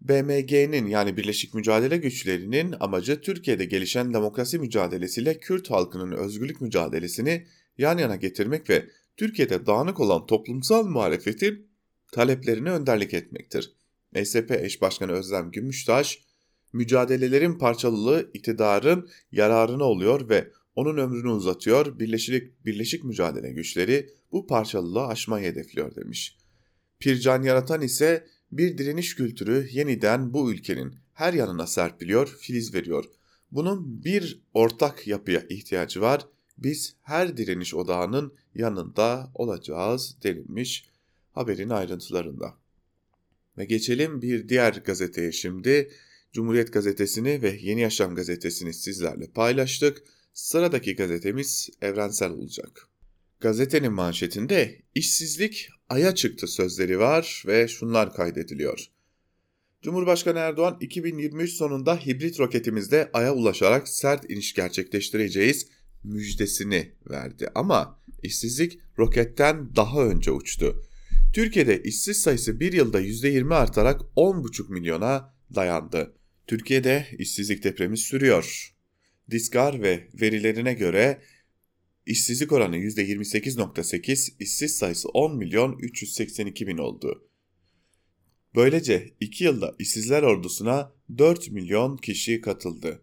BMG'nin 0.02 0.88
yani 0.88 1.18
Birleşik 1.18 1.54
Mücadele 1.54 1.98
Güçleri'nin 1.98 2.76
amacı 2.80 3.22
Türkiye'de 3.22 3.66
gelişen 3.66 4.14
demokrasi 4.14 4.60
mücadelesiyle 4.60 5.40
Kürt 5.40 5.72
halkının 5.72 6.12
özgürlük 6.12 6.62
mücadelesini 6.62 7.48
yan 7.78 7.98
yana 7.98 8.16
getirmek 8.16 8.70
ve 8.70 8.86
Türkiye'de 9.18 9.66
dağınık 9.66 10.00
olan 10.00 10.26
toplumsal 10.26 10.88
muhalefetin 10.88 11.68
taleplerine 12.12 12.72
önderlik 12.72 13.14
etmektir. 13.14 13.74
MSP 14.16 14.52
eş 14.52 14.82
başkanı 14.82 15.12
Özlem 15.12 15.52
Gümüştaş, 15.52 16.20
mücadelelerin 16.74 17.58
parçalılığı 17.58 18.32
iktidarın 18.34 19.10
yararına 19.32 19.84
oluyor 19.84 20.30
ve 20.30 20.52
onun 20.76 20.98
ömrünü 20.98 21.30
uzatıyor, 21.30 22.00
Birleşik, 22.00 22.66
Birleşik 22.66 23.04
Mücadele 23.04 23.52
Güçleri 23.52 24.10
bu 24.32 24.48
parçalılığı 24.48 25.08
aşmayı 25.08 25.46
hedefliyor 25.46 25.96
demiş. 25.96 26.38
Pircan 27.00 27.44
Yaratan 27.44 27.82
ise 27.82 28.28
bir 28.52 28.78
direniş 28.78 29.16
kültürü 29.16 29.68
yeniden 29.72 30.34
bu 30.34 30.52
ülkenin 30.52 30.96
her 31.14 31.34
yanına 31.34 31.68
serpiliyor, 31.68 32.28
filiz 32.28 32.74
veriyor. 32.74 33.06
Bunun 33.52 34.04
bir 34.04 34.42
ortak 34.54 35.08
yapıya 35.08 35.46
ihtiyacı 35.50 36.02
var. 36.02 36.28
Biz 36.58 36.96
her 37.02 37.38
direniş 37.38 37.74
odağının 37.76 38.34
yanında 38.56 39.32
olacağız 39.36 40.18
denilmiş 40.24 40.86
haberin 41.32 41.70
ayrıntılarında. 41.70 42.54
Ve 43.58 43.66
geçelim 43.66 44.22
bir 44.22 44.50
diğer 44.50 44.74
gazeteye 44.74 45.32
şimdi. 45.32 45.92
Cumhuriyet 46.34 46.74
Gazetesi'ni 46.74 47.42
ve 47.42 47.58
Yeni 47.62 47.82
Yaşam 47.82 48.16
Gazetesi'ni 48.16 48.74
sizlerle 48.74 49.28
paylaştık. 49.28 50.04
Sıradaki 50.34 50.96
gazetemiz 50.96 51.70
evrensel 51.82 52.32
olacak. 52.32 52.88
Gazetenin 53.40 53.94
manşetinde 53.94 54.82
işsizlik 54.96 55.70
aya 55.92 56.16
çıktı 56.16 56.48
sözleri 56.48 57.00
var 57.00 57.44
ve 57.48 57.68
şunlar 57.68 58.14
kaydediliyor. 58.14 58.86
Cumhurbaşkanı 59.82 60.40
Erdoğan 60.40 60.78
2023 60.82 61.54
sonunda 61.54 61.96
hibrit 61.98 62.40
roketimizde 62.40 63.10
aya 63.14 63.34
ulaşarak 63.34 63.88
sert 63.88 64.32
iniş 64.32 64.54
gerçekleştireceğiz 64.54 65.68
müjdesini 66.04 66.92
verdi. 67.10 67.50
Ama 67.56 68.00
işsizlik 68.24 68.80
roketten 68.98 69.76
daha 69.76 70.06
önce 70.06 70.32
uçtu. 70.32 70.84
Türkiye'de 71.34 71.84
işsiz 71.84 72.22
sayısı 72.22 72.60
bir 72.60 72.74
yılda 72.74 73.02
%20 73.02 73.56
artarak 73.56 74.02
10,5 74.16 74.72
milyona 74.72 75.34
dayandı. 75.56 76.14
Türkiye'de 76.48 77.08
işsizlik 77.18 77.64
depremi 77.64 77.98
sürüyor. 77.98 78.76
Diskar 79.32 79.82
ve 79.82 80.08
verilerine 80.22 80.74
göre 80.74 81.22
İşsizlik 82.06 82.52
oranı 82.52 82.78
%28.8, 82.78 84.34
işsiz 84.40 84.76
sayısı 84.76 85.10
10 85.10 85.38
milyon 85.38 85.78
382 85.80 86.68
bin 86.68 86.78
oldu. 86.78 87.28
Böylece 88.56 89.14
2 89.20 89.44
yılda 89.44 89.76
işsizler 89.80 90.24
ordusuna 90.24 90.94
4 91.18 91.52
milyon 91.52 91.98
kişi 91.98 92.42
katıldı. 92.42 93.02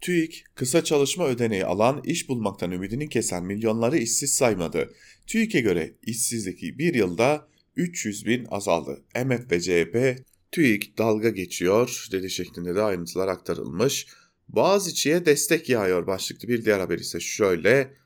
TÜİK, 0.00 0.44
kısa 0.54 0.84
çalışma 0.84 1.26
ödeneği 1.26 1.64
alan, 1.64 2.02
iş 2.04 2.28
bulmaktan 2.28 2.70
ümidini 2.70 3.08
kesen 3.08 3.44
milyonları 3.44 3.98
işsiz 3.98 4.34
saymadı. 4.34 4.94
TÜİK'e 5.26 5.60
göre 5.60 5.94
işsizlik 6.02 6.62
bir 6.62 6.94
yılda 6.94 7.48
300 7.76 8.26
bin 8.26 8.44
azaldı. 8.44 9.04
MF 9.24 9.50
ve 9.50 9.60
CHP, 9.60 10.26
TÜİK 10.52 10.98
dalga 10.98 11.30
geçiyor 11.30 12.08
dedi 12.12 12.30
şeklinde 12.30 12.74
de 12.74 12.82
ayrıntılar 12.82 13.28
aktarılmış. 13.28 14.06
Boğaziçi'ye 14.48 15.26
destek 15.26 15.68
yağıyor 15.68 16.06
başlıklı 16.06 16.48
bir 16.48 16.64
diğer 16.64 16.80
haber 16.80 16.98
ise 16.98 17.20
şöyle. 17.20 17.96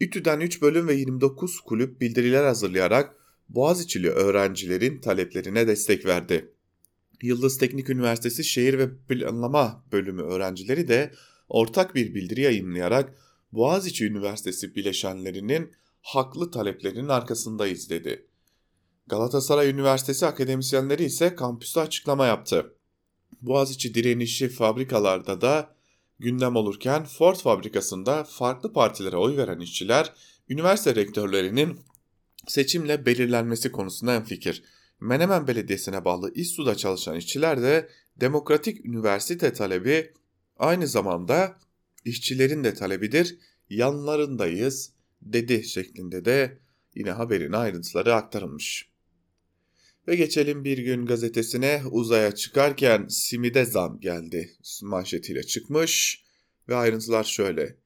İTÜ'den 0.00 0.40
3 0.40 0.62
bölüm 0.62 0.88
ve 0.88 0.94
29 0.94 1.60
kulüp 1.60 2.00
bildiriler 2.00 2.44
hazırlayarak 2.44 3.16
Boğaziçi'li 3.48 4.10
öğrencilerin 4.10 5.00
taleplerine 5.00 5.66
destek 5.66 6.06
verdi. 6.06 6.54
Yıldız 7.22 7.58
Teknik 7.58 7.90
Üniversitesi 7.90 8.44
Şehir 8.44 8.78
ve 8.78 8.96
Planlama 9.08 9.84
Bölümü 9.92 10.22
öğrencileri 10.22 10.88
de 10.88 11.10
ortak 11.48 11.94
bir 11.94 12.14
bildiri 12.14 12.40
yayınlayarak 12.40 13.14
Boğaziçi 13.52 14.06
Üniversitesi 14.06 14.74
bileşenlerinin 14.74 15.72
haklı 16.02 16.50
taleplerinin 16.50 17.08
arkasındayız 17.08 17.90
dedi. 17.90 18.26
Galatasaray 19.06 19.70
Üniversitesi 19.70 20.26
akademisyenleri 20.26 21.04
ise 21.04 21.34
kampüste 21.34 21.80
açıklama 21.80 22.26
yaptı. 22.26 22.74
Boğaziçi 23.42 23.94
direnişi 23.94 24.48
fabrikalarda 24.48 25.40
da 25.40 25.74
gündem 26.18 26.56
olurken 26.56 27.04
Ford 27.04 27.36
fabrikasında 27.36 28.24
farklı 28.24 28.72
partilere 28.72 29.16
oy 29.16 29.36
veren 29.36 29.60
işçiler 29.60 30.12
üniversite 30.48 30.94
rektörlerinin 30.94 31.80
seçimle 32.46 33.06
belirlenmesi 33.06 33.72
konusunda 33.72 34.20
fikir. 34.20 34.62
Menemen 35.00 35.46
Belediyesi'ne 35.46 36.04
bağlı 36.04 36.32
İSSU'da 36.34 36.74
çalışan 36.74 37.16
işçiler 37.16 37.62
de 37.62 37.88
demokratik 38.16 38.86
üniversite 38.86 39.52
talebi 39.52 40.12
aynı 40.56 40.86
zamanda 40.86 41.56
işçilerin 42.04 42.64
de 42.64 42.74
talebidir, 42.74 43.38
yanlarındayız 43.70 44.92
dedi 45.22 45.64
şeklinde 45.64 46.24
de 46.24 46.58
yine 46.94 47.10
haberin 47.10 47.52
ayrıntıları 47.52 48.14
aktarılmış. 48.14 48.93
Ve 50.08 50.16
geçelim 50.16 50.64
bir 50.64 50.78
gün 50.78 51.06
gazetesine 51.06 51.82
uzaya 51.90 52.34
çıkarken 52.34 53.06
simide 53.08 53.64
zam 53.64 54.00
geldi 54.00 54.56
manşetiyle 54.82 55.42
çıkmış 55.42 56.24
ve 56.68 56.74
ayrıntılar 56.74 57.24
şöyle. 57.24 57.76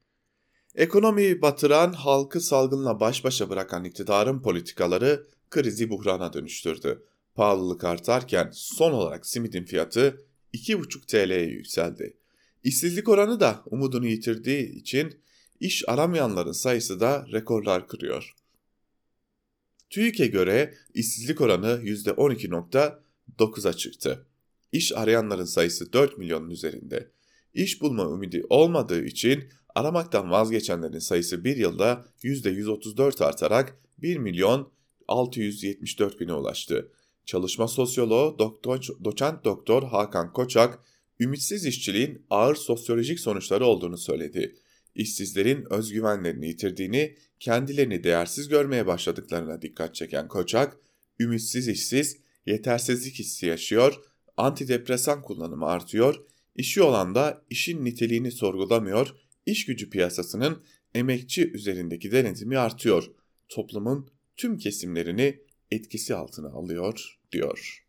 Ekonomiyi 0.75 1.43
batıran, 1.43 1.93
halkı 1.93 2.41
salgınla 2.41 3.01
baş 3.01 3.25
başa 3.25 3.51
bırakan 3.51 3.85
iktidarın 3.85 4.43
politikaları 4.43 5.27
krizi 5.51 5.91
buhrana 5.91 6.33
dönüştürdü. 6.33 7.03
Pahalılık 7.35 7.85
artarken 7.85 8.51
son 8.53 8.93
olarak 8.93 9.27
simidin 9.27 9.65
fiyatı 9.65 10.27
2,5 10.55 11.07
TL'ye 11.07 11.47
yükseldi. 11.47 12.17
İşsizlik 12.65 13.09
oranı 13.09 13.41
da 13.41 13.63
umudunu 13.67 14.07
yitirdiği 14.07 14.73
için 14.73 15.21
iş 15.61 15.89
aramayanların 15.89 16.53
sayısı 16.53 17.01
da 17.01 17.27
rekorlar 17.33 17.89
kırıyor. 17.89 18.35
TÜİK'e 19.91 20.27
göre 20.27 20.75
işsizlik 20.95 21.41
oranı 21.41 21.81
%12.9'a 21.85 23.73
çıktı. 23.73 24.27
İş 24.73 24.93
arayanların 24.93 25.45
sayısı 25.45 25.93
4 25.93 26.19
milyonun 26.19 26.51
üzerinde. 26.51 27.11
İş 27.55 27.81
bulma 27.81 28.05
ümidi 28.05 28.45
olmadığı 28.51 29.05
için 29.05 29.45
aramaktan 29.75 30.31
vazgeçenlerin 30.31 30.99
sayısı 30.99 31.45
bir 31.45 31.57
yılda 31.57 32.05
%134 32.23 33.25
artarak 33.25 33.79
1 33.99 34.17
milyon 34.17 34.73
674 35.09 36.21
bine 36.21 36.33
ulaştı. 36.35 36.93
Çalışma 37.27 37.69
sosyoloğu 37.69 38.39
doktor, 38.39 38.81
doçent 39.05 39.45
doktor 39.45 39.83
Hakan 39.83 40.33
Koçak, 40.33 40.79
ümitsiz 41.21 41.67
işçiliğin 41.67 42.27
ağır 42.31 42.55
sosyolojik 42.55 43.21
sonuçları 43.21 43.67
olduğunu 43.67 43.99
söyledi. 43.99 44.57
İşsizlerin 44.95 45.73
özgüvenlerini 45.73 46.47
yitirdiğini, 46.47 47.17
kendilerini 47.41 48.05
değersiz 48.05 48.49
görmeye 48.49 48.87
başladıklarına 48.87 49.63
dikkat 49.63 49.95
çeken 49.95 50.29
Koçak, 50.29 50.77
ümitsiz 51.21 51.69
işsiz, 51.69 52.17
yetersizlik 52.47 53.19
hissi 53.19 53.47
yaşıyor, 53.47 54.01
antidepresan 54.37 55.23
kullanımı 55.23 55.67
artıyor, 55.67 56.25
işi 56.57 56.83
olan 56.83 57.15
da 57.15 57.45
işin 57.51 57.85
niteliğini 57.85 58.33
sorgulamıyor, 58.33 59.15
iş 59.47 59.67
gücü 59.67 59.91
piyasasının 59.91 60.63
emekçi 60.95 61.53
üzerindeki 61.53 62.13
denetimi 62.13 62.59
artıyor, 62.59 63.11
toplumun 63.49 64.11
tüm 64.37 64.59
kesimlerini 64.59 65.41
etkisi 65.71 66.15
altına 66.15 66.49
alıyor 66.49 67.19
diyor. 67.33 67.85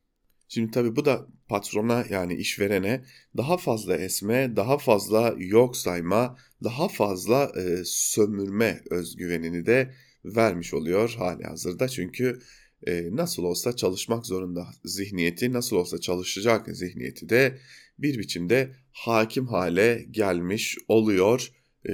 Şimdi 0.48 0.72
tabii 0.72 0.96
bu 0.96 1.06
da 1.06 1.28
patrona 1.50 2.06
yani 2.10 2.36
işverene 2.36 3.04
daha 3.38 3.58
fazla 3.58 3.98
esme, 3.98 4.56
daha 4.56 4.78
fazla 4.78 5.36
yok 5.38 5.78
sayma, 5.78 6.38
daha 6.64 6.88
fazla 6.88 7.52
e, 7.56 7.82
sömürme 7.86 8.82
özgüvenini 8.90 9.66
de 9.66 9.94
vermiş 10.26 10.74
oluyor 10.74 11.16
hali 11.18 11.44
hazırda. 11.44 11.88
Çünkü 11.88 12.40
e, 12.88 13.16
nasıl 13.16 13.44
olsa 13.44 13.76
çalışmak 13.76 14.26
zorunda 14.26 14.68
zihniyeti, 14.86 15.54
nasıl 15.54 15.76
olsa 15.76 16.00
çalışacak 16.00 16.68
zihniyeti 16.78 17.30
de 17.30 17.58
bir 18.00 18.20
biçimde 18.20 18.76
hakim 18.92 19.48
hale 19.48 20.06
gelmiş 20.12 20.78
oluyor 20.88 21.52
e, 21.86 21.94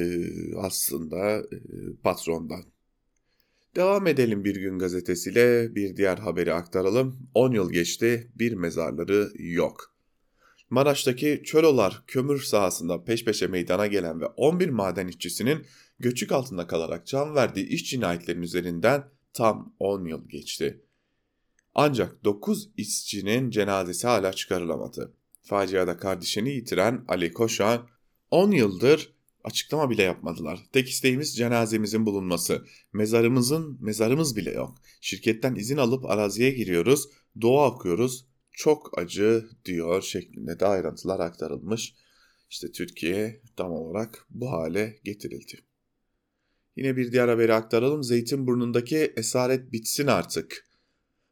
aslında 0.58 1.38
e, 1.40 1.58
patrondan. 2.04 2.75
Devam 3.76 4.08
edelim 4.08 4.44
bir 4.44 4.56
gün 4.56 4.80
gazetesiyle 4.80 5.76
bir 5.76 5.98
diğer 5.98 6.18
haberi 6.18 6.54
aktaralım. 6.54 7.30
10 7.34 7.52
yıl 7.52 7.72
geçti 7.72 8.32
bir 8.36 8.54
mezarları 8.54 9.32
yok. 9.36 9.96
Maraş'taki 10.70 11.42
Çölolar 11.46 12.04
kömür 12.08 12.42
sahasında 12.42 13.04
peş 13.04 13.26
peşe 13.26 13.48
meydana 13.48 13.88
gelen 13.88 14.22
ve 14.22 14.26
11 14.26 14.70
maden 14.70 15.08
işçisinin 15.08 15.66
göçük 16.00 16.32
altında 16.32 16.68
kalarak 16.68 17.08
can 17.08 17.36
verdiği 17.36 17.68
iş 17.68 17.90
cinayetlerinin 17.90 18.44
üzerinden 18.44 19.04
tam 19.34 19.76
10 19.80 20.06
yıl 20.06 20.30
geçti. 20.30 20.82
Ancak 21.74 22.24
9 22.24 22.70
işçinin 22.78 23.50
cenazesi 23.50 24.08
hala 24.08 24.34
çıkarılamadı. 24.34 25.14
Faciada 25.42 25.98
kardeşini 25.98 26.50
yitiren 26.50 27.06
Ali 27.08 27.34
Koşan 27.34 27.88
10 28.32 28.52
yıldır 28.52 29.15
Açıklama 29.46 29.90
bile 29.90 30.04
yapmadılar. 30.04 30.60
Tek 30.72 30.90
isteğimiz 30.90 31.38
cenazemizin 31.38 32.06
bulunması. 32.06 32.66
Mezarımızın, 32.94 33.78
mezarımız 33.82 34.36
bile 34.36 34.52
yok. 34.52 34.78
Şirketten 35.02 35.56
izin 35.56 35.78
alıp 35.78 36.06
araziye 36.06 36.52
giriyoruz, 36.52 37.10
doğa 37.42 37.72
okuyoruz. 37.72 38.26
Çok 38.52 38.98
acı 38.98 39.46
diyor 39.66 40.02
şeklinde 40.02 40.60
de 40.60 40.66
ayrıntılar 40.66 41.20
aktarılmış. 41.20 41.94
İşte 42.50 42.72
Türkiye 42.72 43.42
tam 43.56 43.72
olarak 43.72 44.26
bu 44.30 44.52
hale 44.52 45.00
getirildi. 45.04 45.60
Yine 46.76 46.98
bir 46.98 47.12
diğer 47.12 47.28
haberi 47.28 47.54
aktaralım. 47.54 48.04
Zeytinburnu'ndaki 48.04 49.14
esaret 49.18 49.72
bitsin 49.72 50.08
artık. 50.08 50.70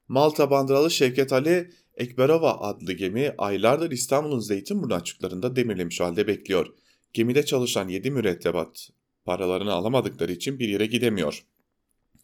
Malta 0.07 0.51
bandıralı 0.51 0.91
Şevket 0.91 1.33
Ali 1.33 1.69
Ekberova 1.95 2.59
adlı 2.59 2.93
gemi 2.93 3.35
aylardır 3.37 3.91
İstanbul'un 3.91 4.39
Zeytinburnu 4.39 4.93
açıklarında 4.93 5.55
demirlemiş 5.55 5.99
halde 5.99 6.27
bekliyor. 6.27 6.67
Gemide 7.13 7.45
çalışan 7.45 7.87
7 7.87 8.11
mürettebat 8.11 8.89
paralarını 9.25 9.71
alamadıkları 9.71 10.31
için 10.31 10.59
bir 10.59 10.69
yere 10.69 10.85
gidemiyor. 10.85 11.45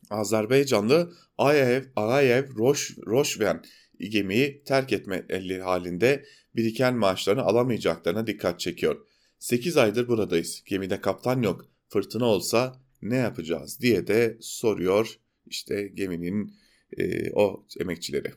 Azerbaycanlı 0.09 1.13
Ayaev, 1.37 1.83
Ayaev 1.95 2.55
Roş, 2.55 2.97
Roşven 3.05 3.63
gemiyi 3.99 4.63
terk 4.63 4.93
etme 4.93 5.25
eli 5.29 5.61
halinde 5.61 6.25
biriken 6.55 6.95
maaşlarını 6.95 7.41
alamayacaklarına 7.41 8.27
dikkat 8.27 8.59
çekiyor. 8.59 9.05
8 9.39 9.77
aydır 9.77 10.07
buradayız. 10.07 10.63
Gemide 10.65 11.01
kaptan 11.01 11.41
yok. 11.41 11.65
Fırtına 11.89 12.25
olsa 12.25 12.81
ne 13.01 13.15
yapacağız 13.15 13.79
diye 13.81 14.07
de 14.07 14.37
soruyor 14.41 15.19
işte 15.45 15.87
geminin 15.87 16.53
e, 16.97 17.31
o 17.31 17.65
emekçileri. 17.79 18.31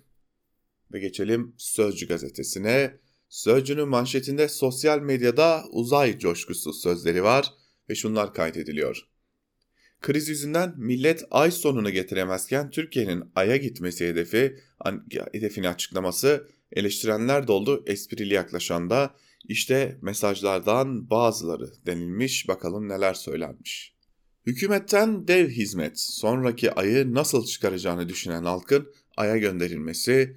Ve 0.93 0.99
geçelim 0.99 1.55
Sözcü 1.59 2.09
gazetesine. 2.09 2.99
Sözcünün 3.33 3.89
manşetinde 3.89 4.49
sosyal 4.49 5.01
medyada 5.01 5.65
uzay 5.71 6.19
coşkusu 6.19 6.73
sözleri 6.73 7.23
var 7.23 7.55
ve 7.89 7.95
şunlar 7.95 8.35
kaydediliyor. 8.35 9.09
Kriz 10.01 10.29
yüzünden 10.29 10.75
millet 10.77 11.25
ay 11.31 11.51
sonunu 11.51 11.91
getiremezken 11.91 12.71
Türkiye'nin 12.71 13.25
aya 13.35 13.57
gitmesi 13.57 14.09
hedefi, 14.09 14.57
hedefini 15.33 15.69
açıklaması 15.69 16.49
eleştirenler 16.73 17.47
doldu 17.47 17.85
esprili 17.87 18.35
yaklaşan 18.35 18.91
da 18.91 19.15
işte 19.49 19.99
mesajlardan 20.03 21.11
bazıları 21.11 21.73
denilmiş 21.87 22.49
bakalım 22.49 22.89
neler 22.89 23.15
söylenmiş. 23.15 23.95
Hükümetten 24.47 25.29
dev 25.29 25.49
hizmet 25.49 26.01
sonraki 26.01 26.73
ayı 26.73 27.15
nasıl 27.15 27.47
çıkaracağını 27.47 28.09
düşünen 28.09 28.45
halkın 28.45 28.93
aya 29.17 29.37
gönderilmesi, 29.37 30.37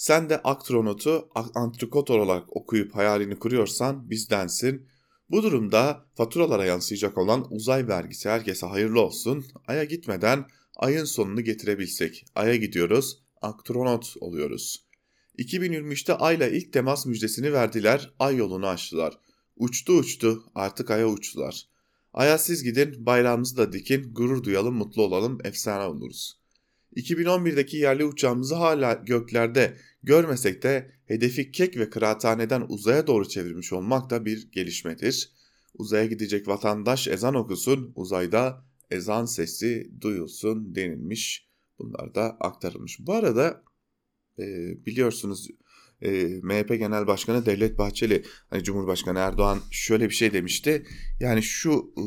sen 0.00 0.30
de 0.30 0.36
aktronotu 0.36 1.28
antrikot 1.54 2.10
olarak 2.10 2.56
okuyup 2.56 2.96
hayalini 2.96 3.38
kuruyorsan 3.38 4.10
bizdensin. 4.10 4.86
Bu 5.30 5.42
durumda 5.42 6.04
faturalara 6.14 6.64
yansıyacak 6.64 7.18
olan 7.18 7.46
uzay 7.50 7.88
vergisi 7.88 8.28
herkese 8.28 8.66
hayırlı 8.66 9.00
olsun. 9.00 9.44
Ay'a 9.66 9.84
gitmeden 9.84 10.44
ayın 10.76 11.04
sonunu 11.04 11.40
getirebilsek. 11.40 12.24
Ay'a 12.34 12.56
gidiyoruz, 12.56 13.22
astronot 13.42 14.14
oluyoruz. 14.20 14.86
2023'te 15.38 16.14
Ay'la 16.14 16.48
ilk 16.48 16.72
temas 16.72 17.06
müjdesini 17.06 17.52
verdiler, 17.52 18.14
Ay 18.18 18.36
yolunu 18.36 18.66
açtılar. 18.66 19.18
Uçtu 19.56 19.92
uçtu, 19.92 20.44
artık 20.54 20.90
Ay'a 20.90 21.06
uçtular. 21.06 21.68
Ay'a 22.12 22.38
siz 22.38 22.64
gidin, 22.64 23.06
bayrağımızı 23.06 23.56
da 23.56 23.72
dikin, 23.72 24.14
gurur 24.14 24.44
duyalım, 24.44 24.74
mutlu 24.74 25.02
olalım, 25.02 25.38
efsane 25.44 25.84
oluruz. 25.84 26.39
2011'deki 26.96 27.76
yerli 27.76 28.04
uçağımızı 28.04 28.54
hala 28.54 28.94
göklerde 28.94 29.76
görmesek 30.02 30.62
de 30.62 30.90
hedefi 31.06 31.52
kek 31.52 31.76
ve 31.76 31.90
kıraathaneden 31.90 32.64
uzaya 32.68 33.06
doğru 33.06 33.28
çevirmiş 33.28 33.72
olmak 33.72 34.10
da 34.10 34.24
bir 34.24 34.50
gelişmedir. 34.52 35.32
Uzaya 35.74 36.06
gidecek 36.06 36.48
vatandaş 36.48 37.08
ezan 37.08 37.34
okusun, 37.34 37.92
uzayda 37.94 38.64
ezan 38.90 39.24
sesi 39.24 39.90
duyulsun 40.00 40.74
denilmiş. 40.74 41.50
Bunlar 41.78 42.14
da 42.14 42.36
aktarılmış. 42.40 42.98
Bu 43.00 43.12
arada 43.12 43.62
e, 44.38 44.44
biliyorsunuz 44.86 45.48
e, 46.02 46.40
MHP 46.42 46.68
Genel 46.68 47.06
Başkanı 47.06 47.46
Devlet 47.46 47.78
Bahçeli, 47.78 48.24
hani 48.50 48.64
Cumhurbaşkanı 48.64 49.18
Erdoğan 49.18 49.58
şöyle 49.70 50.08
bir 50.08 50.14
şey 50.14 50.32
demişti. 50.32 50.86
Yani 51.20 51.42
şu 51.42 51.92
e, 51.96 52.04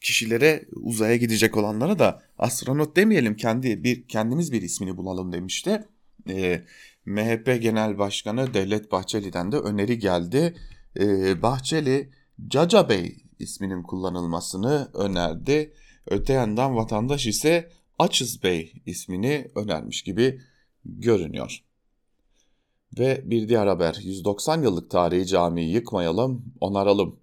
kişilere 0.00 0.64
uzaya 0.72 1.16
gidecek 1.16 1.56
olanlara 1.56 1.98
da 1.98 2.22
astronot 2.38 2.96
demeyelim 2.96 3.36
kendi 3.36 3.84
bir 3.84 4.08
kendimiz 4.08 4.52
bir 4.52 4.62
ismini 4.62 4.96
bulalım 4.96 5.32
demişti. 5.32 5.84
E, 6.28 6.64
MHP 7.04 7.62
Genel 7.62 7.98
Başkanı 7.98 8.54
Devlet 8.54 8.92
Bahçeli'den 8.92 9.52
de 9.52 9.56
öneri 9.56 9.98
geldi. 9.98 10.54
E, 11.00 11.42
Bahçeli 11.42 12.10
Caca 12.48 12.88
Bey 12.88 13.16
isminin 13.38 13.82
kullanılmasını 13.82 14.90
önerdi. 14.94 15.72
Öte 16.06 16.32
yandan 16.32 16.76
vatandaş 16.76 17.26
ise 17.26 17.70
Açız 17.98 18.42
Bey 18.42 18.72
ismini 18.86 19.50
önermiş 19.54 20.02
gibi 20.02 20.40
görünüyor. 20.84 21.62
Ve 22.98 23.22
bir 23.24 23.48
diğer 23.48 23.66
haber 23.66 23.98
190 24.02 24.62
yıllık 24.62 24.90
tarihi 24.90 25.26
camiyi 25.26 25.74
yıkmayalım, 25.74 26.44
onaralım. 26.60 27.20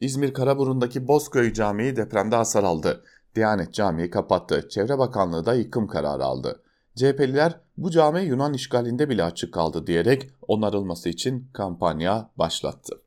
İzmir 0.00 0.34
Karaburun'daki 0.34 1.08
Bozköy 1.08 1.52
Camii 1.52 1.96
depremde 1.96 2.36
hasar 2.36 2.64
aldı. 2.64 3.04
Diyanet 3.34 3.74
Camii'yi 3.74 4.10
kapattı. 4.10 4.68
Çevre 4.68 4.98
Bakanlığı 4.98 5.46
da 5.46 5.54
yıkım 5.54 5.86
kararı 5.86 6.24
aldı. 6.24 6.62
CHP'liler 6.96 7.60
bu 7.76 7.90
cami 7.90 8.22
Yunan 8.22 8.54
işgalinde 8.54 9.08
bile 9.08 9.24
açık 9.24 9.54
kaldı 9.54 9.86
diyerek 9.86 10.30
onarılması 10.48 11.08
için 11.08 11.48
kampanya 11.52 12.30
başlattı. 12.36 13.00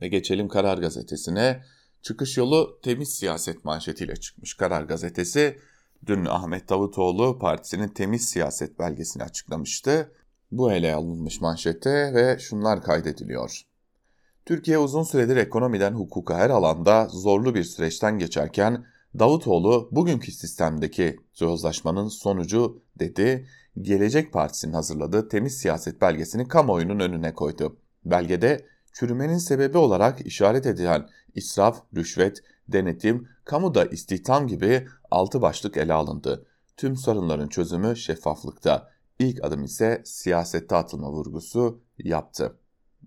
Ve 0.00 0.08
geçelim 0.08 0.48
Karar 0.48 0.78
Gazetesi'ne. 0.78 1.62
Çıkış 2.02 2.36
yolu 2.36 2.78
temiz 2.82 3.14
siyaset 3.14 3.64
manşetiyle 3.64 4.16
çıkmış 4.16 4.54
Karar 4.54 4.82
Gazetesi. 4.82 5.58
Dün 6.06 6.24
Ahmet 6.24 6.68
Davutoğlu 6.68 7.38
partisinin 7.38 7.88
temiz 7.88 8.28
siyaset 8.28 8.78
belgesini 8.78 9.22
açıklamıştı. 9.22 10.12
Bu 10.52 10.72
ele 10.72 10.94
alınmış 10.94 11.40
manşette 11.40 12.14
ve 12.14 12.38
şunlar 12.38 12.82
kaydediliyor. 12.82 13.62
Türkiye 14.46 14.78
uzun 14.78 15.02
süredir 15.02 15.36
ekonomiden 15.36 15.92
hukuka 15.92 16.38
her 16.38 16.50
alanda 16.50 17.08
zorlu 17.10 17.54
bir 17.54 17.64
süreçten 17.64 18.18
geçerken 18.18 18.84
Davutoğlu 19.18 19.88
bugünkü 19.92 20.32
sistemdeki 20.32 21.16
sözleşmenin 21.32 22.08
sonucu 22.08 22.82
dedi, 22.98 23.46
Gelecek 23.80 24.32
Partisi'nin 24.32 24.72
hazırladığı 24.72 25.28
temiz 25.28 25.58
siyaset 25.58 26.00
belgesini 26.00 26.48
kamuoyunun 26.48 27.00
önüne 27.00 27.34
koydu. 27.34 27.76
Belgede 28.04 28.66
çürümenin 28.92 29.38
sebebi 29.38 29.78
olarak 29.78 30.26
işaret 30.26 30.66
edilen 30.66 31.08
israf, 31.34 31.82
rüşvet, 31.96 32.42
denetim, 32.68 33.28
kamuda 33.44 33.84
istihdam 33.84 34.46
gibi 34.46 34.86
altı 35.10 35.42
başlık 35.42 35.76
ele 35.76 35.92
alındı. 35.92 36.46
Tüm 36.76 36.96
sorunların 36.96 37.48
çözümü 37.48 37.96
şeffaflıkta. 37.96 38.90
İlk 39.18 39.44
adım 39.44 39.64
ise 39.64 40.02
siyasette 40.04 40.76
atılma 40.76 41.10
vurgusu 41.10 41.80
yaptı. 41.98 42.56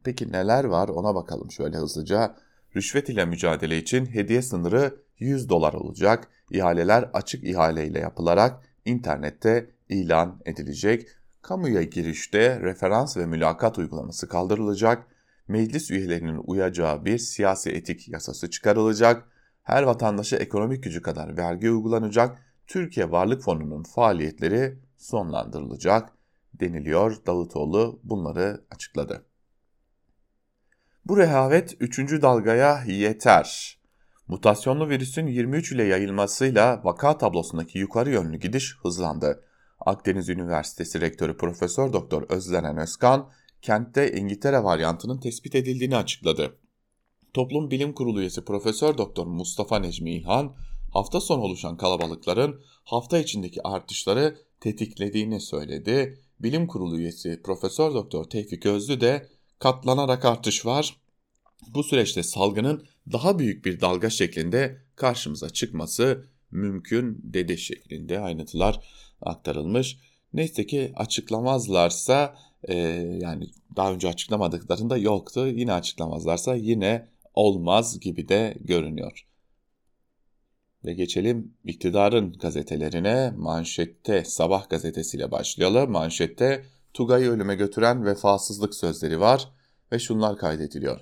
Peki 0.08 0.32
neler 0.32 0.64
var 0.64 0.88
ona 0.90 1.16
bakalım 1.16 1.52
şöyle 1.52 1.78
hızlıca. 1.78 2.36
Rüşvet 2.76 3.10
ile 3.10 3.26
mücadele 3.26 3.78
için 3.78 4.06
hediye 4.06 4.42
sınırı 4.42 4.96
100 5.20 5.50
dolar 5.50 5.74
olacak. 5.74 6.28
İhaleler 6.52 7.10
açık 7.14 7.44
ihaleyle 7.44 8.00
yapılarak 8.00 8.64
internette 8.86 9.70
ilan 9.90 10.42
edilecek. 10.46 11.08
Kamuya 11.42 11.84
girişte 11.84 12.60
referans 12.62 13.18
ve 13.18 13.26
mülakat 13.26 13.78
uygulaması 13.78 14.30
kaldırılacak. 14.30 15.08
Meclis 15.48 15.92
üyelerinin 15.92 16.42
uyacağı 16.46 17.06
bir 17.06 17.18
siyasi 17.18 17.70
etik 17.70 18.10
yasası 18.10 18.50
çıkarılacak. 18.50 19.28
Her 19.64 19.84
vatandaşa 19.84 20.38
ekonomik 20.38 20.84
gücü 20.84 21.02
kadar 21.02 21.38
vergi 21.38 21.72
uygulanacak. 21.72 22.38
Türkiye 22.68 23.12
Varlık 23.12 23.42
Fonu'nun 23.42 23.84
faaliyetleri 23.84 24.78
sonlandırılacak 24.98 26.10
deniliyor. 26.54 27.26
Davutoğlu 27.26 28.00
bunları 28.04 28.62
açıkladı. 28.72 29.24
Bu 31.08 31.18
rehavet 31.18 31.78
3. 31.80 32.00
dalgaya 32.22 32.84
yeter. 32.88 33.78
Mutasyonlu 34.28 34.90
virüsün 34.90 35.28
23 35.28 35.72
ile 35.72 35.84
yayılmasıyla 35.84 36.82
vaka 36.84 37.18
tablosundaki 37.18 37.80
yukarı 37.80 38.10
yönlü 38.10 38.40
gidiş 38.40 38.76
hızlandı. 38.84 39.44
Akdeniz 39.80 40.30
Üniversitesi 40.30 41.02
Rektörü 41.02 41.38
Profesör 41.38 41.94
Doktor 41.94 42.24
Özlenen 42.30 42.78
Özkan, 42.78 43.30
kentte 43.62 44.12
İngiltere 44.12 44.64
varyantının 44.64 45.20
tespit 45.20 45.56
edildiğini 45.56 45.96
açıkladı. 45.96 46.58
Toplum 47.34 47.72
Bilim 47.72 47.94
Kurulu 47.94 48.22
üyesi 48.22 48.46
Profesör 48.46 48.98
Doktor 48.98 49.28
Mustafa 49.28 49.80
Necmi 49.80 50.12
İlhan, 50.12 50.56
hafta 50.94 51.22
sonu 51.22 51.42
oluşan 51.42 51.78
kalabalıkların 51.78 52.62
hafta 52.84 53.18
içindeki 53.18 53.64
artışları 53.64 54.38
tetiklediğini 54.60 55.42
söyledi. 55.42 56.22
Bilim 56.40 56.68
Kurulu 56.68 56.98
üyesi 57.00 57.42
Profesör 57.44 57.94
Doktor 57.94 58.24
Tevfik 58.24 58.66
Özlü 58.66 59.02
de 59.02 59.37
katlanarak 59.60 60.26
artış 60.26 60.66
var. 60.66 60.98
Bu 61.68 61.84
süreçte 61.84 62.24
salgının 62.24 62.88
daha 63.12 63.40
büyük 63.40 63.66
bir 63.66 63.82
dalga 63.82 64.10
şeklinde 64.10 64.82
karşımıza 64.96 65.50
çıkması 65.50 66.26
mümkün 66.52 67.20
dedi 67.24 67.58
şeklinde 67.58 68.20
ayrıntılar 68.20 68.88
aktarılmış. 69.22 69.98
Neyse 70.34 70.66
ki 70.66 70.94
açıklamazlarsa 70.96 72.36
e, 72.64 72.76
yani 73.22 73.50
daha 73.76 73.94
önce 73.94 74.08
açıklamadıklarında 74.08 74.98
yoktu 74.98 75.48
yine 75.48 75.74
açıklamazlarsa 75.74 76.56
yine 76.56 77.08
olmaz 77.34 78.00
gibi 78.00 78.30
de 78.30 78.58
görünüyor. 78.60 79.28
Ve 80.86 80.94
geçelim 80.94 81.54
iktidarın 81.66 82.34
gazetelerine. 82.34 83.34
Manşette 83.38 84.24
Sabah 84.26 84.70
gazetesiyle 84.70 85.32
başlayalım. 85.32 85.92
Manşette 85.92 86.66
Tugay'ı 86.98 87.32
ölüme 87.32 87.56
götüren 87.56 88.06
vefasızlık 88.06 88.76
sözleri 88.76 89.20
var 89.20 89.52
ve 89.92 90.00
şunlar 90.00 90.38
kaydediliyor. 90.38 91.00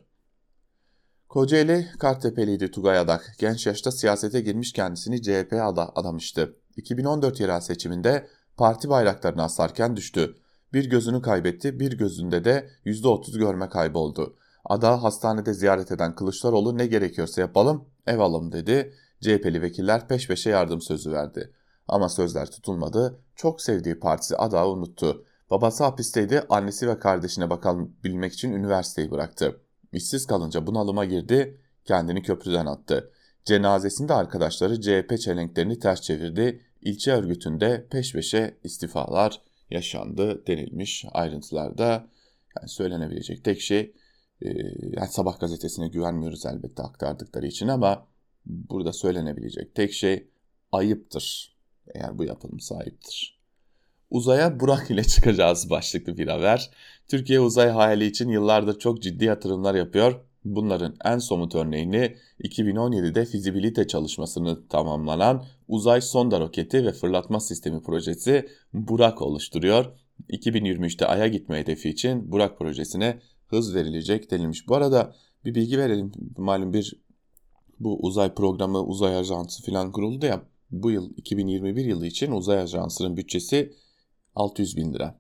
Kocaeli 1.30 1.88
Kartepeliydi 2.00 2.72
Tugay 2.72 2.98
Adak. 2.98 3.36
Genç 3.40 3.68
yaşta 3.68 3.92
siyasete 3.92 4.42
girmiş 4.42 4.74
kendisini 4.74 5.22
CHP'ye 5.22 5.62
adamıştı. 5.62 6.56
2014 6.78 7.40
yerel 7.40 7.60
seçiminde 7.60 8.28
parti 8.58 8.90
bayraklarını 8.90 9.44
asarken 9.44 9.96
düştü. 9.96 10.36
Bir 10.74 10.90
gözünü 10.90 11.22
kaybetti, 11.22 11.80
bir 11.80 11.98
gözünde 11.98 12.46
de 12.46 12.70
%30 12.86 13.40
görme 13.40 13.70
kaybı 13.70 14.00
oldu. 14.00 14.36
Ada 14.66 15.04
hastanede 15.04 15.54
ziyaret 15.54 15.92
eden 15.92 16.16
Kılıçdaroğlu 16.16 16.78
ne 16.78 16.88
gerekiyorsa 16.88 17.42
yapalım, 17.42 17.86
ev 18.08 18.20
alım 18.20 18.52
dedi. 18.52 18.94
CHP'li 19.22 19.62
vekiller 19.62 20.08
peş 20.08 20.28
peşe 20.28 20.50
yardım 20.50 20.82
sözü 20.82 21.12
verdi. 21.12 21.54
Ama 21.88 22.10
sözler 22.10 22.52
tutulmadı. 22.52 23.20
Çok 23.36 23.62
sevdiği 23.62 24.00
partisi 24.00 24.38
Ada 24.38 24.70
unuttu. 24.70 25.26
Babası 25.50 25.84
hapisteydi, 25.84 26.42
annesi 26.50 26.88
ve 26.88 27.00
kardeşine 27.00 27.50
bakabilmek 27.50 28.34
için 28.34 28.54
üniversiteyi 28.54 29.12
bıraktı. 29.12 29.62
İşsiz 29.94 30.28
kalınca 30.28 30.68
bunalıma 30.68 31.06
girdi, 31.06 31.62
kendini 31.86 32.22
köprüden 32.22 32.66
attı. 32.66 33.12
Cenazesinde 33.46 34.14
arkadaşları 34.14 34.82
CHP 34.82 35.20
çelenklerini 35.20 35.80
ters 35.80 36.02
çevirdi. 36.02 36.62
İlçe 36.82 37.14
örgütünde 37.14 37.88
peş 37.92 38.14
peşe 38.14 38.58
istifalar 38.64 39.42
yaşandı 39.70 40.48
denilmiş 40.48 41.06
ayrıntılarda. 41.12 42.08
Yani 42.58 42.70
söylenebilecek 42.70 43.44
tek 43.44 43.62
şey 43.62 43.94
e, 44.42 44.50
yani 44.82 45.08
sabah 45.10 45.40
gazetesine 45.40 45.88
güvenmiyoruz 45.88 46.46
elbette 46.46 46.84
aktardıkları 46.84 47.48
için 47.48 47.68
ama 47.68 48.08
burada 48.46 48.94
söylenebilecek 48.94 49.76
tek 49.76 49.94
şey 49.94 50.28
ayıptır. 50.72 51.56
Eğer 51.96 52.18
bu 52.18 52.24
yapılmışsa 52.24 52.76
ayıptır. 52.78 53.35
Uzaya 54.10 54.60
Burak 54.60 54.92
ile 54.92 55.04
çıkacağız 55.04 55.70
başlıklı 55.70 56.18
bir 56.18 56.28
haber. 56.28 56.72
Türkiye 57.08 57.40
uzay 57.40 57.70
hayali 57.70 58.06
için 58.06 58.30
yıllardır 58.30 58.80
çok 58.80 59.02
ciddi 59.02 59.26
yatırımlar 59.26 59.76
yapıyor. 59.76 60.22
Bunların 60.46 60.96
en 61.06 61.18
somut 61.18 61.56
örneğini 61.56 62.16
2017'de 62.44 63.26
fizibilite 63.26 63.88
çalışmasını 63.88 64.68
tamamlanan 64.68 65.46
Uzay 65.68 66.02
Sonda 66.02 66.40
Roketi 66.40 66.86
ve 66.86 66.92
Fırlatma 66.92 67.40
Sistemi 67.40 67.82
projesi 67.82 68.50
Burak 68.74 69.22
oluşturuyor. 69.22 69.86
2023'te 70.30 71.06
Ay'a 71.06 71.28
gitme 71.28 71.60
hedefi 71.60 71.90
için 71.90 72.32
Burak 72.32 72.60
projesine 72.60 73.20
hız 73.48 73.76
verilecek 73.76 74.32
denilmiş. 74.32 74.68
Bu 74.68 74.76
arada 74.76 75.16
bir 75.46 75.56
bilgi 75.56 75.78
verelim. 75.78 76.12
Malum 76.38 76.74
bir 76.74 76.94
bu 77.80 78.00
uzay 78.02 78.34
programı, 78.34 78.84
uzay 78.84 79.18
ajansı 79.18 79.64
falan 79.64 79.92
kuruldu 79.92 80.26
ya. 80.26 80.42
Bu 80.72 80.92
yıl 80.92 81.10
2021 81.18 81.86
yılı 81.86 82.08
için 82.08 82.32
uzay 82.32 82.60
ajansının 82.60 83.18
bütçesi 83.18 83.74
600 84.36 84.78
bin 84.78 84.94
lira. 84.94 85.20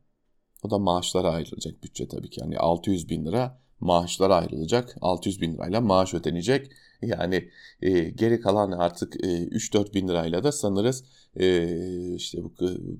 O 0.63 0.71
da 0.71 0.77
maaşlara 0.77 1.31
ayrılacak 1.31 1.83
bütçe 1.83 2.07
tabii 2.07 2.29
ki. 2.29 2.39
Yani 2.41 2.57
600 2.57 3.09
bin 3.09 3.25
lira 3.25 3.59
maaşlara 3.79 4.35
ayrılacak. 4.35 4.95
600 5.01 5.41
bin 5.41 5.53
lirayla 5.53 5.81
maaş 5.81 6.13
ödenecek. 6.13 6.71
Yani 7.01 7.49
e, 7.81 7.99
geri 8.09 8.41
kalan 8.41 8.71
artık 8.71 9.23
e, 9.23 9.27
3-4 9.27 9.93
bin 9.93 10.07
lirayla 10.07 10.43
da 10.43 10.51
sanırız 10.51 11.03
e, 11.39 12.15
işte 12.15 12.43
bu 12.43 12.53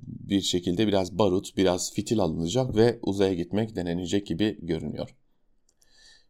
bir 0.08 0.41
şekilde 0.41 0.88
biraz 0.88 1.17
barut, 1.17 1.58
biraz 1.58 1.93
fitil 1.93 2.19
alınacak 2.19 2.75
ve 2.75 2.99
uzaya 3.01 3.34
gitmek 3.34 3.75
denenecek 3.75 4.28
gibi 4.28 4.58
görünüyor. 4.62 5.15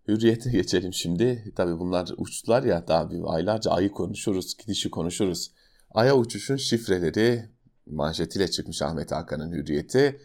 Hürriyete 0.07 0.51
geçelim 0.51 0.93
şimdi. 0.93 1.53
Tabii 1.55 1.79
bunlar 1.79 2.09
uçtular 2.17 2.63
ya 2.63 2.87
daha 2.87 3.11
bir 3.11 3.21
aylarca 3.25 3.71
ayı 3.71 3.91
konuşuruz, 3.91 4.57
gidişi 4.57 4.89
konuşuruz. 4.89 5.51
Ay'a 5.91 6.15
uçuşun 6.15 6.55
şifreleri 6.55 7.49
manşetiyle 7.85 8.51
çıkmış 8.51 8.81
Ahmet 8.81 9.11
Hakan'ın 9.11 9.51
hürriyeti 9.51 10.19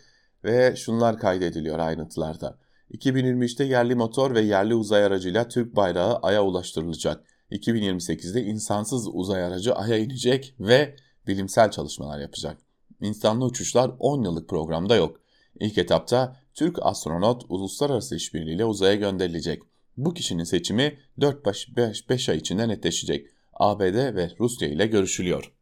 ve 0.45 0.77
şunlar 0.77 1.19
kaydediliyor 1.19 1.79
ayrıntılarda. 1.79 2.59
2023'te 2.91 3.65
yerli 3.65 3.95
motor 3.95 4.35
ve 4.35 4.41
yerli 4.41 4.75
uzay 4.75 5.05
aracıyla 5.05 5.49
Türk 5.49 5.77
bayrağı 5.77 6.17
Ay'a 6.17 6.43
ulaştırılacak. 6.45 7.25
2028'de 7.51 8.43
insansız 8.43 9.09
uzay 9.13 9.45
aracı 9.45 9.75
Ay'a 9.75 9.99
inecek 9.99 10.55
ve 10.61 10.97
bilimsel 11.27 11.71
çalışmalar 11.71 12.19
yapacak. 12.19 12.59
İnsanlı 13.01 13.45
uçuşlar 13.45 13.91
10 13.99 14.23
yıllık 14.23 14.49
programda 14.49 14.97
yok. 14.97 15.21
İlk 15.61 15.79
etapta 15.79 16.37
Türk 16.55 16.79
astronot 16.83 17.45
uluslararası 17.49 18.17
işbirliğiyle 18.17 18.65
uzaya 18.65 18.95
gönderilecek. 18.95 19.63
Bu 19.97 20.15
kişinin 20.15 20.45
seçimi 20.45 20.99
4-5 21.19 22.31
ay 22.31 22.39
içinde 22.39 22.69
netleşecek. 22.69 23.27
ABD 23.53 24.15
ve 24.15 24.31
Rusya 24.41 24.69
ile 24.69 24.87
görüşülüyor. 24.87 25.53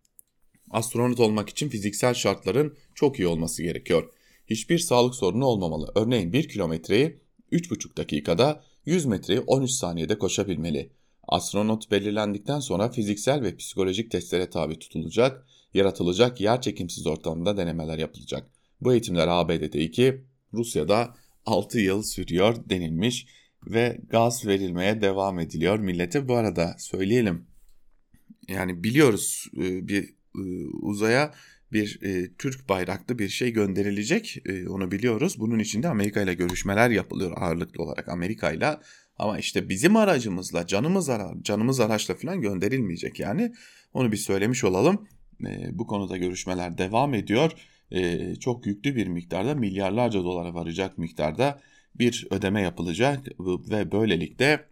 Astronot 0.71 1.21
olmak 1.21 1.49
için 1.49 1.69
fiziksel 1.69 2.15
şartların 2.15 2.77
çok 2.95 3.19
iyi 3.19 3.27
olması 3.27 3.63
gerekiyor. 3.63 4.11
Hiçbir 4.47 4.79
sağlık 4.79 5.15
sorunu 5.15 5.45
olmamalı. 5.45 5.93
Örneğin 5.95 6.33
1 6.33 6.49
kilometreyi 6.49 7.21
3,5 7.53 7.97
dakikada, 7.97 8.65
100 8.87 9.07
metreyi 9.07 9.41
13 9.41 9.71
saniyede 9.71 10.19
koşabilmeli. 10.19 10.91
Astronot 11.29 11.91
belirlendikten 11.91 12.61
sonra 12.61 12.91
fiziksel 12.91 13.43
ve 13.43 13.57
psikolojik 13.57 14.11
testlere 14.11 14.51
tabi 14.51 14.79
tutulacak, 14.79 15.47
yaratılacak 15.75 16.41
yer 16.41 16.61
çekimsiz 16.61 17.07
ortamda 17.07 17.57
denemeler 17.57 17.99
yapılacak. 17.99 18.51
Bu 18.81 18.93
eğitimler 18.93 19.29
ABD'de 19.29 19.81
2, 19.81 20.25
Rusya'da 20.55 21.15
6 21.47 21.79
yıl 21.79 22.03
sürüyor 22.03 22.57
denilmiş 22.69 23.27
ve 23.67 24.01
gaz 24.09 24.47
verilmeye 24.47 25.01
devam 25.01 25.39
ediliyor 25.39 25.79
millete. 25.79 26.29
Bu 26.29 26.35
arada 26.35 26.77
söyleyelim 26.79 27.47
yani 28.49 28.85
biliyoruz 28.85 29.47
e, 29.57 29.89
bir 29.89 30.15
uzaya 30.83 31.35
bir 31.73 31.99
e, 32.03 32.35
Türk 32.39 32.69
bayraklı 32.69 33.19
bir 33.19 33.29
şey 33.29 33.53
gönderilecek. 33.53 34.43
E, 34.47 34.69
onu 34.69 34.91
biliyoruz. 34.91 35.37
Bunun 35.39 35.59
için 35.59 35.83
de 35.83 35.89
Amerika 35.89 36.23
ile 36.23 36.35
görüşmeler 36.35 36.91
yapılıyor 36.91 37.33
ağırlıklı 37.37 37.85
olarak 37.85 38.09
Amerika 38.09 38.53
ile. 38.53 38.79
Ama 39.19 39.39
işte 39.39 39.69
bizim 39.69 39.97
aracımızla 39.97 40.67
canımız 40.67 41.09
ara 41.09 41.35
canımız 41.43 41.81
araçla 41.81 42.15
falan 42.15 42.41
gönderilmeyecek 42.41 43.21
yani. 43.21 43.53
Onu 43.95 44.13
bir 44.13 44.17
söylemiş 44.17 44.65
olalım. 44.65 45.09
E, 45.47 45.79
bu 45.79 45.87
konuda 45.87 46.17
görüşmeler 46.17 46.79
devam 46.79 47.15
ediyor. 47.15 47.53
E, 47.91 48.35
çok 48.35 48.67
yüklü 48.67 48.97
bir 48.97 49.07
miktarda 49.07 49.55
milyarlarca 49.55 50.25
dolara 50.25 50.55
varacak 50.55 50.99
miktarda 50.99 51.61
bir 51.95 52.27
ödeme 52.31 52.63
yapılacak 52.63 53.27
ve 53.41 53.93
böylelikle 53.93 54.65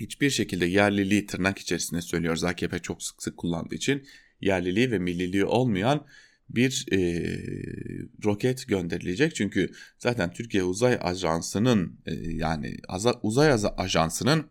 hiçbir 0.00 0.30
şekilde 0.30 0.66
yerliliği 0.66 1.26
tırnak 1.26 1.58
içerisinde 1.58 2.00
söylüyoruz 2.00 2.44
AKP 2.44 2.78
çok 2.78 3.02
sık 3.02 3.22
sık 3.22 3.36
kullandığı 3.36 3.74
için 3.74 4.02
yerliliği 4.40 4.90
ve 4.90 4.98
milliliği 4.98 5.44
olmayan 5.44 6.06
bir 6.50 6.86
e, 6.92 6.98
roket 8.24 8.68
gönderilecek. 8.68 9.34
Çünkü 9.34 9.70
zaten 9.98 10.32
Türkiye 10.32 10.64
Uzay 10.64 10.98
Ajansı'nın 11.00 12.00
e, 12.06 12.14
yani 12.14 12.76
Uzay 13.22 13.52
Ajansı'nın 13.76 14.46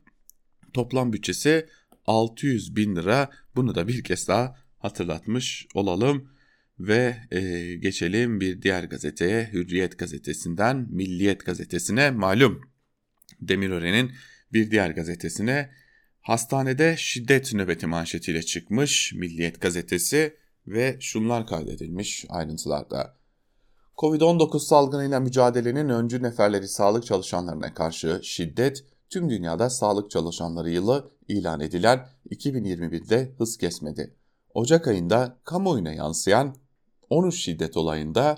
toplam 0.73 1.13
bütçesi 1.13 1.65
600 2.05 2.75
bin 2.75 2.95
lira. 2.95 3.29
Bunu 3.55 3.75
da 3.75 3.87
bir 3.87 4.03
kez 4.03 4.27
daha 4.27 4.55
hatırlatmış 4.79 5.67
olalım. 5.73 6.29
Ve 6.79 7.17
e, 7.31 7.75
geçelim 7.75 8.41
bir 8.41 8.61
diğer 8.61 8.83
gazeteye 8.83 9.49
Hürriyet 9.53 9.97
gazetesinden 9.99 10.87
Milliyet 10.89 11.45
gazetesine 11.45 12.11
malum 12.11 12.61
Demirören'in 13.41 14.11
bir 14.53 14.71
diğer 14.71 14.89
gazetesine 14.89 15.69
hastanede 16.27 16.95
şiddet 16.97 17.53
nöbeti 17.53 17.87
manşetiyle 17.87 18.43
çıkmış 18.43 19.13
Milliyet 19.13 19.61
gazetesi 19.61 20.37
ve 20.67 20.97
şunlar 20.99 21.47
kaydedilmiş 21.47 22.25
ayrıntılarda. 22.29 23.15
Covid-19 23.97 24.59
salgınıyla 24.59 25.19
mücadelenin 25.19 25.89
öncü 25.89 26.23
neferleri 26.23 26.67
sağlık 26.67 27.05
çalışanlarına 27.05 27.73
karşı 27.73 28.19
şiddet 28.23 28.83
tüm 29.09 29.29
dünyada 29.29 29.69
sağlık 29.69 30.11
çalışanları 30.11 30.69
yılı 30.69 31.11
ilan 31.27 31.59
edilen 31.59 32.07
2021'de 32.29 33.33
hız 33.37 33.57
kesmedi. 33.57 34.15
Ocak 34.53 34.87
ayında 34.87 35.37
kamuoyuna 35.43 35.93
yansıyan 35.93 36.55
13 37.09 37.43
şiddet 37.43 37.77
olayında 37.77 38.37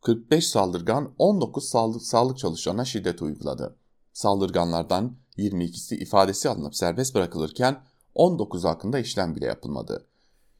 45 0.00 0.46
saldırgan 0.46 1.14
19 1.18 1.68
sağlık, 1.68 2.02
sağlık 2.02 2.38
çalışanına 2.38 2.84
şiddet 2.84 3.22
uyguladı. 3.22 3.76
Saldırganlardan 4.12 5.16
22'si 5.38 5.94
ifadesi 5.94 6.48
alınıp 6.48 6.76
serbest 6.76 7.14
bırakılırken 7.14 7.82
19 8.14 8.64
hakkında 8.64 8.98
işlem 8.98 9.36
bile 9.36 9.46
yapılmadı. 9.46 10.06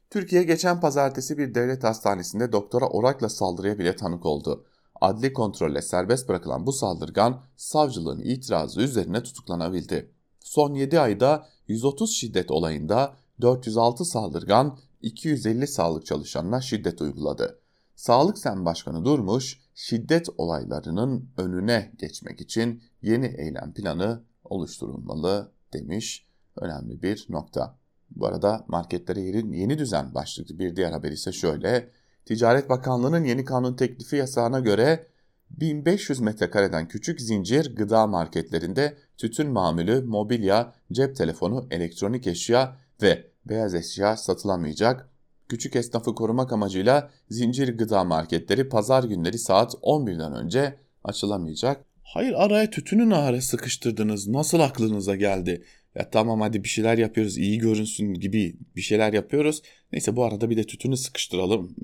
Türkiye 0.09 0.43
geçen 0.43 0.81
pazartesi 0.81 1.37
bir 1.37 1.55
devlet 1.55 1.83
hastanesinde 1.83 2.51
doktora 2.51 2.89
orakla 2.89 3.29
saldırıya 3.29 3.79
bile 3.79 3.95
tanık 3.95 4.25
oldu. 4.25 4.65
Adli 5.01 5.33
kontrolle 5.33 5.81
serbest 5.81 6.29
bırakılan 6.29 6.65
bu 6.65 6.73
saldırgan 6.73 7.41
savcılığın 7.57 8.19
itirazı 8.19 8.81
üzerine 8.81 9.23
tutuklanabildi. 9.23 10.11
Son 10.39 10.73
7 10.73 10.99
ayda 10.99 11.47
130 11.67 12.15
şiddet 12.15 12.51
olayında 12.51 13.15
406 13.41 14.05
saldırgan 14.05 14.79
250 15.01 15.67
sağlık 15.67 16.05
çalışanına 16.05 16.61
şiddet 16.61 17.01
uyguladı. 17.01 17.59
Sağlık 17.95 18.37
Sen 18.37 18.65
Başkanı 18.65 19.05
Durmuş, 19.05 19.59
şiddet 19.75 20.27
olaylarının 20.37 21.29
önüne 21.37 21.91
geçmek 21.99 22.41
için 22.41 22.83
yeni 23.01 23.25
eylem 23.25 23.73
planı 23.73 24.23
oluşturulmalı 24.49 25.51
demiş. 25.73 26.27
Önemli 26.55 27.01
bir 27.01 27.25
nokta. 27.29 27.77
Bu 28.09 28.25
arada 28.27 28.65
marketlere 28.67 29.21
yeni, 29.21 29.59
yeni 29.59 29.77
düzen 29.77 30.13
başlıklı 30.13 30.59
bir 30.59 30.75
diğer 30.75 30.91
haber 30.91 31.11
ise 31.11 31.31
şöyle. 31.31 31.89
Ticaret 32.25 32.69
Bakanlığı'nın 32.69 33.23
yeni 33.23 33.45
kanun 33.45 33.73
teklifi 33.73 34.15
yasağına 34.15 34.59
göre 34.59 35.07
1500 35.49 36.19
metrekareden 36.19 36.87
küçük 36.87 37.21
zincir 37.21 37.75
gıda 37.75 38.07
marketlerinde 38.07 38.97
tütün 39.17 39.51
mamülü, 39.51 40.01
mobilya, 40.01 40.73
cep 40.91 41.15
telefonu, 41.15 41.67
elektronik 41.71 42.27
eşya 42.27 42.77
ve 43.01 43.31
beyaz 43.45 43.75
eşya 43.75 44.17
satılamayacak. 44.17 45.09
Küçük 45.49 45.75
esnafı 45.75 46.15
korumak 46.15 46.53
amacıyla 46.53 47.09
zincir 47.29 47.77
gıda 47.77 48.03
marketleri 48.03 48.69
pazar 48.69 49.03
günleri 49.03 49.39
saat 49.39 49.73
11'den 49.73 50.33
önce 50.33 50.79
açılamayacak. 51.03 51.86
Hayır 52.07 52.33
araya 52.37 52.69
tütünün 52.69 53.11
ağrı 53.11 53.41
sıkıştırdınız. 53.41 54.27
Nasıl 54.27 54.59
aklınıza 54.59 55.15
geldi? 55.15 55.63
Ya 55.95 56.09
tamam 56.09 56.41
hadi 56.41 56.63
bir 56.63 56.69
şeyler 56.69 56.97
yapıyoruz 56.97 57.37
iyi 57.37 57.57
görünsün 57.57 58.13
gibi 58.13 58.55
bir 58.75 58.81
şeyler 58.81 59.13
yapıyoruz. 59.13 59.61
Neyse 59.91 60.15
bu 60.15 60.23
arada 60.23 60.49
bir 60.49 60.57
de 60.57 60.63
tütünü 60.63 60.97
sıkıştıralım. 60.97 61.75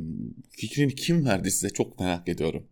Fikrini 0.49 0.95
kim 0.95 1.25
verdi 1.25 1.51
size 1.51 1.69
çok 1.69 1.99
merak 1.99 2.29
ediyorum. 2.29 2.67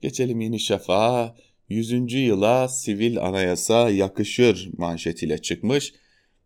Geçelim 0.00 0.40
Yeni 0.40 0.60
Şafak'a. 0.60 1.36
100. 1.68 2.12
yıla 2.12 2.68
sivil 2.68 3.18
anayasa 3.20 3.90
yakışır 3.90 4.70
manşetiyle 4.78 5.38
çıkmış. 5.38 5.94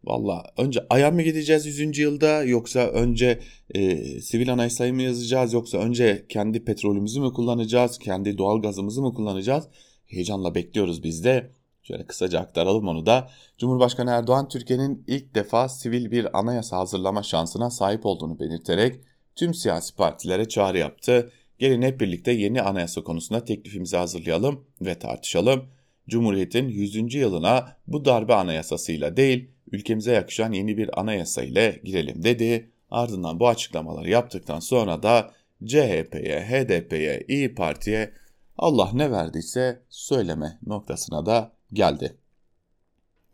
Valla 0.06 0.44
önce 0.58 0.80
Ay'a 0.90 1.10
mı 1.10 1.22
gideceğiz 1.22 1.66
100. 1.66 1.98
yılda 1.98 2.44
yoksa 2.44 2.80
önce 2.80 3.40
e, 3.74 3.96
sivil 4.20 4.52
anayasayı 4.52 4.94
mı 4.94 5.02
yazacağız 5.02 5.52
yoksa 5.52 5.78
önce 5.78 6.26
kendi 6.28 6.64
petrolümüzü 6.64 7.20
mü 7.20 7.32
kullanacağız, 7.32 7.98
kendi 7.98 8.38
doğal 8.38 8.62
gazımızı 8.62 9.02
mı 9.02 9.14
kullanacağız? 9.14 9.68
Heyecanla 10.06 10.54
bekliyoruz 10.54 11.02
biz 11.02 11.24
de. 11.24 11.50
Şöyle 11.82 12.06
kısaca 12.06 12.40
aktaralım 12.40 12.88
onu 12.88 13.06
da. 13.06 13.28
Cumhurbaşkanı 13.58 14.10
Erdoğan 14.10 14.48
Türkiye'nin 14.48 15.04
ilk 15.06 15.34
defa 15.34 15.68
sivil 15.68 16.10
bir 16.10 16.38
anayasa 16.38 16.78
hazırlama 16.78 17.22
şansına 17.22 17.70
sahip 17.70 18.06
olduğunu 18.06 18.40
belirterek 18.40 19.00
tüm 19.36 19.54
siyasi 19.54 19.96
partilere 19.96 20.48
çağrı 20.48 20.78
yaptı. 20.78 21.32
Gelin 21.58 21.82
hep 21.82 22.00
birlikte 22.00 22.32
yeni 22.32 22.62
anayasa 22.62 23.04
konusunda 23.04 23.44
teklifimizi 23.44 23.96
hazırlayalım 23.96 24.64
ve 24.80 24.98
tartışalım. 24.98 25.75
Cumhuriyet'in 26.08 26.68
100. 26.68 27.14
yılına 27.14 27.76
bu 27.86 28.04
darbe 28.04 28.34
anayasasıyla 28.34 29.16
değil, 29.16 29.50
ülkemize 29.72 30.12
yakışan 30.12 30.52
yeni 30.52 30.76
bir 30.76 31.00
anayasa 31.00 31.42
ile 31.42 31.80
girelim 31.84 32.22
dedi. 32.22 32.70
Ardından 32.90 33.40
bu 33.40 33.48
açıklamaları 33.48 34.10
yaptıktan 34.10 34.60
sonra 34.60 35.02
da 35.02 35.34
CHP'ye, 35.64 36.40
HDP'ye, 36.40 37.24
İyi 37.28 37.54
Parti'ye 37.54 38.12
Allah 38.58 38.90
ne 38.92 39.10
verdiyse 39.10 39.82
söyleme 39.90 40.58
noktasına 40.66 41.26
da 41.26 41.52
geldi. 41.72 42.16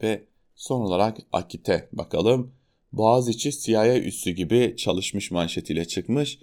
Ve 0.02 0.24
son 0.54 0.80
olarak 0.80 1.18
Akit'e 1.32 1.88
bakalım. 1.92 2.54
Boğaziçi 2.92 3.61
CIA 3.61 3.98
üssü 3.98 4.30
gibi 4.30 4.74
çalışmış 4.76 5.30
manşetiyle 5.30 5.85
çıkmış. 5.85 6.38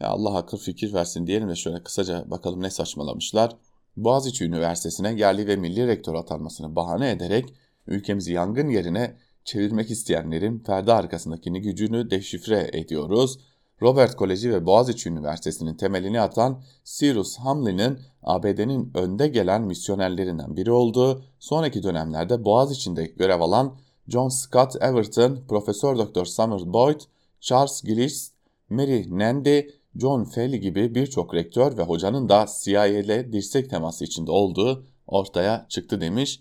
Ya 0.00 0.08
Allah 0.08 0.36
akıl 0.36 0.58
fikir 0.58 0.92
versin 0.92 1.26
diyelim 1.26 1.48
de 1.48 1.54
şöyle 1.54 1.82
kısaca 1.82 2.30
bakalım 2.30 2.62
ne 2.62 2.70
saçmalamışlar. 2.70 3.56
Boğaziçi 3.96 4.44
Üniversitesi'ne 4.44 5.12
yerli 5.12 5.46
ve 5.46 5.56
milli 5.56 5.86
rektör 5.86 6.14
atanmasını 6.14 6.76
bahane 6.76 7.10
ederek 7.10 7.54
ülkemizi 7.86 8.32
yangın 8.32 8.68
yerine 8.68 9.16
çevirmek 9.44 9.90
isteyenlerin 9.90 10.58
perde 10.58 10.92
arkasındakini 10.92 11.60
gücünü 11.60 12.10
deşifre 12.10 12.70
ediyoruz. 12.72 13.38
Robert 13.82 14.16
Koleji 14.16 14.52
ve 14.52 14.66
Boğaziçi 14.66 15.08
Üniversitesi'nin 15.08 15.74
temelini 15.74 16.20
atan 16.20 16.62
Cyrus 16.84 17.38
Hamlin'in 17.38 17.98
ABD'nin 18.22 18.90
önde 18.94 19.28
gelen 19.28 19.62
misyonerlerinden 19.62 20.56
biri 20.56 20.70
olduğu, 20.72 21.24
sonraki 21.38 21.82
dönemlerde 21.82 22.44
Boğaziçi'nde 22.44 23.06
görev 23.06 23.40
alan 23.40 23.76
John 24.08 24.28
Scott 24.28 24.76
Everton, 24.82 25.38
Profesör 25.48 25.98
Dr. 25.98 26.24
Summer 26.24 26.72
Boyd, 26.72 27.00
Charles 27.40 27.82
Gillis, 27.82 28.32
Mary 28.70 29.18
Nandy, 29.18 29.62
John 29.96 30.24
Felly 30.24 30.60
gibi 30.60 30.94
birçok 30.94 31.34
rektör 31.34 31.78
ve 31.78 31.82
hocanın 31.82 32.28
da 32.28 32.46
CIA 32.62 32.86
ile 32.86 33.32
dirsek 33.32 33.70
teması 33.70 34.04
içinde 34.04 34.30
olduğu 34.30 34.86
ortaya 35.06 35.66
çıktı 35.68 36.00
demiş. 36.00 36.40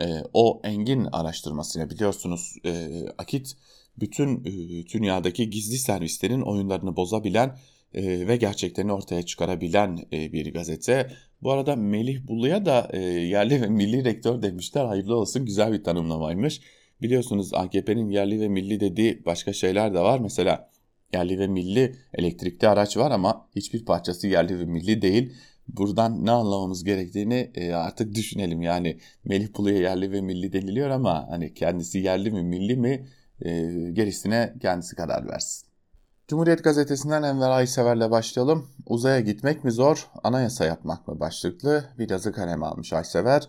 E, 0.00 0.04
o 0.32 0.60
engin 0.64 1.04
araştırmasıyla 1.12 1.90
biliyorsunuz 1.90 2.56
e, 2.64 2.88
Akit 3.18 3.56
bütün 4.00 4.44
e, 4.44 4.50
dünyadaki 4.86 5.50
gizli 5.50 5.78
servislerin 5.78 6.40
oyunlarını 6.40 6.96
bozabilen 6.96 7.56
e, 7.94 8.28
ve 8.28 8.36
gerçeklerini 8.36 8.92
ortaya 8.92 9.22
çıkarabilen 9.22 9.98
e, 10.12 10.32
bir 10.32 10.54
gazete. 10.54 11.10
Bu 11.42 11.52
arada 11.52 11.76
Melih 11.76 12.28
Bulu'ya 12.28 12.66
da 12.66 12.88
e, 12.92 12.98
yerli 13.02 13.62
ve 13.62 13.66
milli 13.66 14.04
rektör 14.04 14.42
demişler. 14.42 14.84
Hayırlı 14.84 15.16
olsun 15.16 15.44
güzel 15.44 15.72
bir 15.72 15.84
tanımlamaymış. 15.84 16.60
Biliyorsunuz 17.02 17.54
AKP'nin 17.54 18.10
yerli 18.10 18.40
ve 18.40 18.48
milli 18.48 18.80
dediği 18.80 19.24
başka 19.24 19.52
şeyler 19.52 19.94
de 19.94 20.00
var. 20.00 20.18
Mesela 20.18 20.70
yerli 21.12 21.38
ve 21.38 21.46
milli 21.46 21.96
elektrikli 22.14 22.68
araç 22.68 22.96
var 22.96 23.10
ama 23.10 23.48
hiçbir 23.56 23.84
parçası 23.84 24.26
yerli 24.26 24.60
ve 24.60 24.64
milli 24.64 25.02
değil. 25.02 25.32
Buradan 25.68 26.26
ne 26.26 26.30
anlamamız 26.30 26.84
gerektiğini 26.84 27.50
e, 27.54 27.72
artık 27.72 28.14
düşünelim. 28.14 28.62
Yani 28.62 28.98
Melih 29.24 29.48
Bulu'ya 29.56 29.78
yerli 29.78 30.12
ve 30.12 30.20
milli 30.20 30.52
deniliyor 30.52 30.90
ama 30.90 31.26
hani 31.30 31.54
kendisi 31.54 31.98
yerli 31.98 32.30
mi 32.30 32.42
milli 32.42 32.76
mi 32.76 33.08
e, 33.40 33.50
gerisine 33.92 34.54
kendisi 34.60 34.96
karar 34.96 35.28
versin. 35.28 35.68
Cumhuriyet 36.28 36.64
Gazetesi'nden 36.64 37.22
Enver 37.22 37.50
Aysever'le 37.50 38.10
başlayalım. 38.10 38.70
Uzaya 38.86 39.20
gitmek 39.20 39.64
mi 39.64 39.70
zor, 39.72 40.10
anayasa 40.24 40.64
yapmak 40.64 41.08
mı 41.08 41.20
başlıklı 41.20 41.84
bir 41.98 42.10
yazı 42.10 42.32
kaleme 42.32 42.66
almış 42.66 42.92
Aysever 42.92 43.48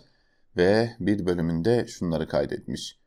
ve 0.57 0.89
bir 0.99 1.25
bölümünde 1.25 1.87
şunları 1.87 2.27
kaydetmiş. 2.27 2.99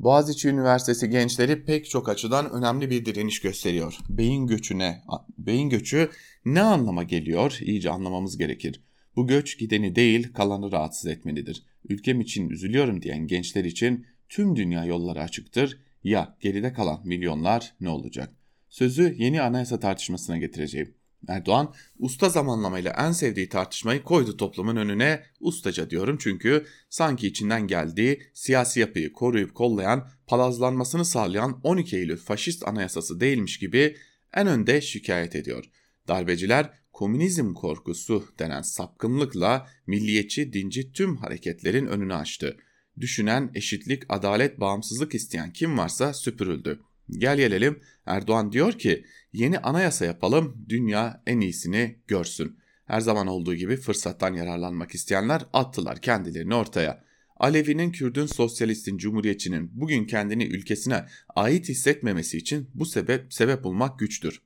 Boğaziçi 0.00 0.48
Üniversitesi 0.48 1.10
gençleri 1.10 1.64
pek 1.64 1.90
çok 1.90 2.08
açıdan 2.08 2.50
önemli 2.50 2.90
bir 2.90 3.04
direniş 3.04 3.40
gösteriyor. 3.40 3.98
Beyin 4.08 4.46
göçüne, 4.46 5.02
beyin 5.38 5.68
göçü 5.68 6.10
ne 6.44 6.62
anlama 6.62 7.02
geliyor? 7.02 7.58
İyice 7.60 7.90
anlamamız 7.90 8.38
gerekir. 8.38 8.80
Bu 9.16 9.26
göç 9.26 9.58
gideni 9.58 9.96
değil 9.96 10.32
kalanı 10.32 10.72
rahatsız 10.72 11.06
etmelidir. 11.06 11.62
Ülkem 11.88 12.20
için 12.20 12.50
üzülüyorum 12.50 13.02
diyen 13.02 13.26
gençler 13.26 13.64
için 13.64 14.06
tüm 14.28 14.56
dünya 14.56 14.84
yolları 14.84 15.22
açıktır. 15.22 15.78
Ya 16.04 16.36
geride 16.40 16.72
kalan 16.72 17.00
milyonlar 17.04 17.74
ne 17.80 17.88
olacak? 17.88 18.30
Sözü 18.68 19.14
yeni 19.18 19.42
anayasa 19.42 19.80
tartışmasına 19.80 20.38
getireceğim. 20.38 20.94
Erdoğan 21.28 21.74
usta 21.98 22.28
zamanlamayla 22.28 22.92
en 22.98 23.12
sevdiği 23.12 23.48
tartışmayı 23.48 24.02
koydu 24.02 24.36
toplumun 24.36 24.76
önüne 24.76 25.22
ustaca 25.40 25.90
diyorum 25.90 26.16
çünkü 26.20 26.66
sanki 26.90 27.26
içinden 27.26 27.66
geldiği 27.66 28.22
siyasi 28.34 28.80
yapıyı 28.80 29.12
koruyup 29.12 29.54
kollayan 29.54 30.08
palazlanmasını 30.26 31.04
sağlayan 31.04 31.60
12 31.62 31.96
Eylül 31.96 32.16
faşist 32.16 32.68
anayasası 32.68 33.20
değilmiş 33.20 33.58
gibi 33.58 33.96
en 34.34 34.46
önde 34.46 34.80
şikayet 34.80 35.36
ediyor. 35.36 35.64
Darbeciler 36.08 36.70
komünizm 36.92 37.54
korkusu 37.54 38.24
denen 38.38 38.62
sapkınlıkla 38.62 39.68
milliyetçi 39.86 40.52
dinci 40.52 40.92
tüm 40.92 41.16
hareketlerin 41.16 41.86
önünü 41.86 42.14
açtı. 42.14 42.56
Düşünen, 43.00 43.50
eşitlik, 43.54 44.02
adalet, 44.08 44.60
bağımsızlık 44.60 45.14
isteyen 45.14 45.52
kim 45.52 45.78
varsa 45.78 46.12
süpürüldü. 46.12 46.80
Gel 47.10 47.36
gelelim 47.36 47.80
Erdoğan 48.06 48.52
diyor 48.52 48.72
ki 48.72 49.04
yeni 49.32 49.58
anayasa 49.58 50.04
yapalım 50.04 50.64
dünya 50.68 51.22
en 51.26 51.40
iyisini 51.40 51.98
görsün. 52.06 52.58
Her 52.86 53.00
zaman 53.00 53.26
olduğu 53.26 53.54
gibi 53.54 53.76
fırsattan 53.76 54.34
yararlanmak 54.34 54.94
isteyenler 54.94 55.42
attılar 55.52 56.00
kendilerini 56.00 56.54
ortaya. 56.54 57.04
Alevi'nin, 57.36 57.92
Kürdün, 57.92 58.26
Sosyalist'in, 58.26 58.98
Cumhuriyetçinin 58.98 59.70
bugün 59.72 60.04
kendini 60.04 60.44
ülkesine 60.44 61.04
ait 61.36 61.68
hissetmemesi 61.68 62.36
için 62.36 62.70
bu 62.74 62.86
sebep 62.86 63.34
sebep 63.34 63.64
bulmak 63.64 63.98
güçtür. 63.98 64.42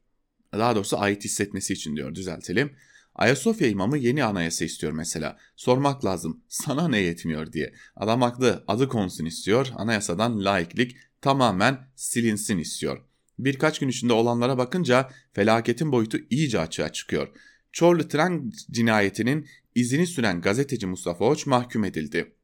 Daha 0.52 0.76
doğrusu 0.76 0.98
ait 0.98 1.24
hissetmesi 1.24 1.72
için 1.72 1.96
diyor 1.96 2.14
düzeltelim. 2.14 2.72
Ayasofya 3.14 3.68
imamı 3.68 3.98
yeni 3.98 4.24
anayasa 4.24 4.64
istiyor 4.64 4.92
mesela. 4.92 5.36
Sormak 5.56 6.04
lazım 6.04 6.40
sana 6.48 6.88
ne 6.88 6.98
yetmiyor 6.98 7.52
diye. 7.52 7.74
Adam 7.96 8.22
haklı 8.22 8.64
adı 8.68 8.88
konsun 8.88 9.24
istiyor. 9.24 9.68
Anayasadan 9.76 10.44
laiklik 10.44 10.96
tamamen 11.20 11.78
silinsin 11.96 12.58
istiyor. 12.58 13.02
Birkaç 13.38 13.78
gün 13.78 13.88
içinde 13.88 14.12
olanlara 14.12 14.58
bakınca 14.58 15.10
felaketin 15.32 15.92
boyutu 15.92 16.18
iyice 16.30 16.60
açığa 16.60 16.92
çıkıyor. 16.92 17.28
Çorlu 17.72 18.08
tren 18.08 18.52
cinayetinin 18.70 19.48
izini 19.74 20.06
süren 20.06 20.40
gazeteci 20.40 20.86
Mustafa 20.86 21.24
Oç 21.24 21.46
mahkum 21.46 21.84
edildi. 21.84 22.34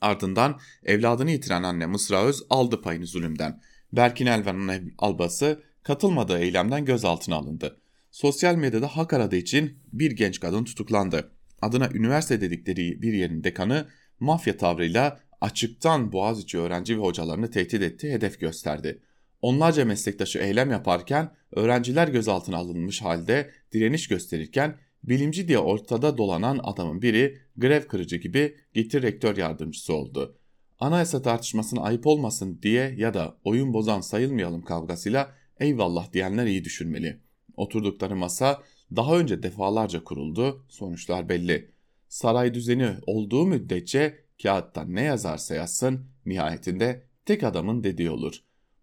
Ardından 0.00 0.60
evladını 0.84 1.30
yitiren 1.30 1.62
anne 1.62 1.86
Mısra 1.86 2.24
Öz 2.24 2.42
aldı 2.50 2.82
payını 2.82 3.06
zulümden. 3.06 3.60
Berkin 3.92 4.26
Elvan'ın 4.26 4.94
albası 4.98 5.62
katılmadığı 5.82 6.38
eylemden 6.38 6.84
gözaltına 6.84 7.36
alındı. 7.36 7.80
Sosyal 8.14 8.54
medyada 8.54 8.96
hak 8.96 9.12
aradığı 9.12 9.36
için 9.36 9.78
bir 9.92 10.10
genç 10.10 10.40
kadın 10.40 10.64
tutuklandı. 10.64 11.30
Adına 11.62 11.88
üniversite 11.94 12.40
dedikleri 12.40 13.02
bir 13.02 13.12
yerin 13.12 13.44
dekanı 13.44 13.88
mafya 14.20 14.56
tavrıyla 14.56 15.20
açıktan 15.40 16.12
Boğaziçi 16.12 16.58
öğrenci 16.58 16.98
ve 16.98 17.02
hocalarını 17.02 17.50
tehdit 17.50 17.82
etti, 17.82 18.12
hedef 18.12 18.40
gösterdi. 18.40 19.02
Onlarca 19.42 19.84
meslektaşı 19.84 20.38
eylem 20.38 20.70
yaparken 20.70 21.30
öğrenciler 21.52 22.08
gözaltına 22.08 22.56
alınmış 22.56 23.02
halde 23.02 23.50
direniş 23.72 24.08
gösterirken 24.08 24.78
bilimci 25.04 25.48
diye 25.48 25.58
ortada 25.58 26.18
dolanan 26.18 26.60
adamın 26.62 27.02
biri 27.02 27.38
grev 27.56 27.82
kırıcı 27.82 28.16
gibi 28.16 28.56
gitti 28.74 29.02
rektör 29.02 29.36
yardımcısı 29.36 29.94
oldu. 29.94 30.38
Anayasa 30.78 31.22
tartışmasına 31.22 31.80
ayıp 31.82 32.06
olmasın 32.06 32.58
diye 32.62 32.94
ya 32.96 33.14
da 33.14 33.36
oyun 33.44 33.72
bozan 33.72 34.00
sayılmayalım 34.00 34.62
kavgasıyla 34.62 35.34
eyvallah 35.60 36.12
diyenler 36.12 36.46
iyi 36.46 36.64
düşünmeli. 36.64 37.24
Oturdukları 37.56 38.16
masa 38.16 38.62
daha 38.96 39.18
önce 39.18 39.42
defalarca 39.42 40.04
kuruldu, 40.04 40.64
sonuçlar 40.68 41.28
belli. 41.28 41.70
Saray 42.08 42.54
düzeni 42.54 42.90
olduğu 43.06 43.46
müddetçe 43.46 44.24
kağıtta 44.42 44.84
ne 44.84 45.02
yazarsa 45.02 45.54
yazsın 45.54 46.06
nihayetinde 46.26 47.02
tek 47.26 47.42
adamın 47.42 47.84
dediği 47.84 48.10
olur. 48.10 48.34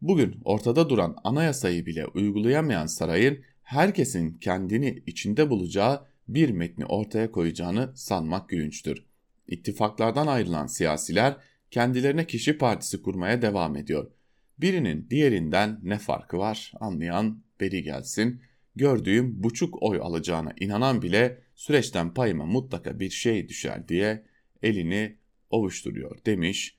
Bugün 0.01 0.41
ortada 0.45 0.89
duran 0.89 1.15
anayasayı 1.23 1.85
bile 1.85 2.05
uygulayamayan 2.07 2.85
sarayın 2.85 3.39
herkesin 3.63 4.33
kendini 4.33 5.03
içinde 5.07 5.49
bulacağı 5.49 6.05
bir 6.27 6.49
metni 6.49 6.85
ortaya 6.85 7.31
koyacağını 7.31 7.91
sanmak 7.95 8.49
gülünçtür. 8.49 9.05
İttifaklardan 9.47 10.27
ayrılan 10.27 10.67
siyasiler 10.67 11.37
kendilerine 11.71 12.27
kişi 12.27 12.57
partisi 12.57 13.01
kurmaya 13.01 13.41
devam 13.41 13.75
ediyor. 13.75 14.11
Birinin 14.57 15.07
diğerinden 15.09 15.79
ne 15.83 15.97
farkı 15.97 16.37
var 16.37 16.71
anlayan 16.79 17.43
beri 17.59 17.83
gelsin. 17.83 18.41
Gördüğüm 18.75 19.43
buçuk 19.43 19.83
oy 19.83 19.99
alacağına 20.01 20.53
inanan 20.59 21.01
bile 21.01 21.41
süreçten 21.55 22.13
payıma 22.13 22.45
mutlaka 22.45 22.99
bir 22.99 23.09
şey 23.09 23.49
düşer 23.49 23.87
diye 23.87 24.25
elini 24.63 25.17
ovuşturuyor 25.49 26.25
demiş 26.25 26.77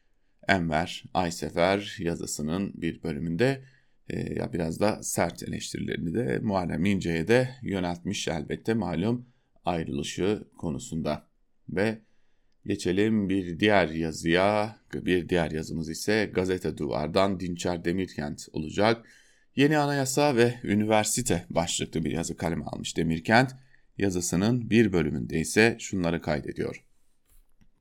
Enver 0.49 1.05
Aysefer 1.15 1.97
yazısının 1.99 2.73
bir 2.75 3.03
bölümünde 3.03 3.65
e, 4.09 4.35
ya 4.35 4.53
biraz 4.53 4.81
da 4.81 5.03
sert 5.03 5.43
eleştirilerini 5.43 6.15
de 6.15 6.39
Muharrem 6.43 6.85
İnce'ye 6.85 7.29
de 7.29 7.49
yöneltmiş 7.63 8.29
elbette 8.29 8.75
malum 8.75 9.27
ayrılışı 9.65 10.45
konusunda. 10.59 11.27
Ve 11.69 11.99
geçelim 12.67 13.29
bir 13.29 13.61
diğer 13.61 13.89
yazıya. 13.89 14.77
Bir 14.95 15.29
diğer 15.29 15.51
yazımız 15.51 15.91
ise 15.91 16.31
Gazete 16.35 16.79
Duvar'dan 16.79 17.41
Dinçer 17.41 17.85
Demirkent 17.85 18.49
olacak. 18.53 19.07
Yeni 19.57 19.79
anayasa 19.79 20.37
ve 20.37 20.55
üniversite 20.65 21.47
başlıklı 21.51 22.05
bir 22.05 22.11
yazı 22.11 22.37
kaleme 22.37 22.65
almış 22.65 22.97
Demirkent. 22.97 23.51
Yazısının 23.99 24.71
bir 24.71 24.93
bölümünde 24.93 25.41
ise 25.41 25.77
şunları 25.81 26.21
kaydediyor. 26.23 26.85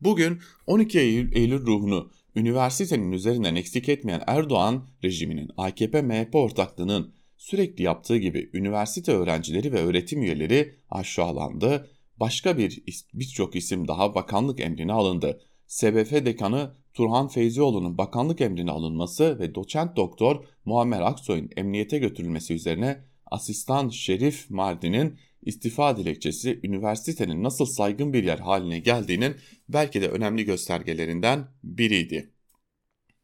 Bugün 0.01 0.39
12 0.67 0.99
Eylül, 0.99 1.35
Eylül 1.35 1.65
ruhunu 1.65 2.11
üniversitenin 2.35 3.11
üzerinden 3.11 3.55
eksik 3.55 3.89
etmeyen 3.89 4.23
Erdoğan 4.27 4.87
rejiminin 5.03 5.49
AKP-MHP 5.57 6.37
ortaklığının 6.37 7.13
sürekli 7.37 7.83
yaptığı 7.83 8.17
gibi 8.17 8.49
üniversite 8.53 9.11
öğrencileri 9.11 9.73
ve 9.73 9.79
öğretim 9.79 10.23
üyeleri 10.23 10.75
aşağılandı. 10.89 11.89
Başka 12.19 12.57
bir 12.57 12.83
birçok 13.13 13.55
isim 13.55 13.87
daha 13.87 14.15
bakanlık 14.15 14.59
emrine 14.59 14.93
alındı. 14.93 15.41
SBF 15.67 16.11
dekanı 16.11 16.73
Turhan 16.93 17.27
Feyzioğlu'nun 17.27 17.97
bakanlık 17.97 18.41
emrine 18.41 18.71
alınması 18.71 19.39
ve 19.39 19.55
doçent 19.55 19.95
doktor 19.95 20.45
Muammer 20.65 21.01
Aksoy'un 21.01 21.49
emniyete 21.57 21.97
götürülmesi 21.97 22.53
üzerine 22.53 23.03
asistan 23.25 23.89
Şerif 23.89 24.49
Mardin'in 24.49 25.19
istifa 25.41 25.97
dilekçesi 25.97 26.59
üniversitenin 26.63 27.43
nasıl 27.43 27.65
saygın 27.65 28.13
bir 28.13 28.23
yer 28.23 28.39
haline 28.39 28.79
geldiğinin 28.79 29.35
belki 29.69 30.01
de 30.01 30.09
önemli 30.09 30.45
göstergelerinden 30.45 31.47
biriydi. 31.63 32.33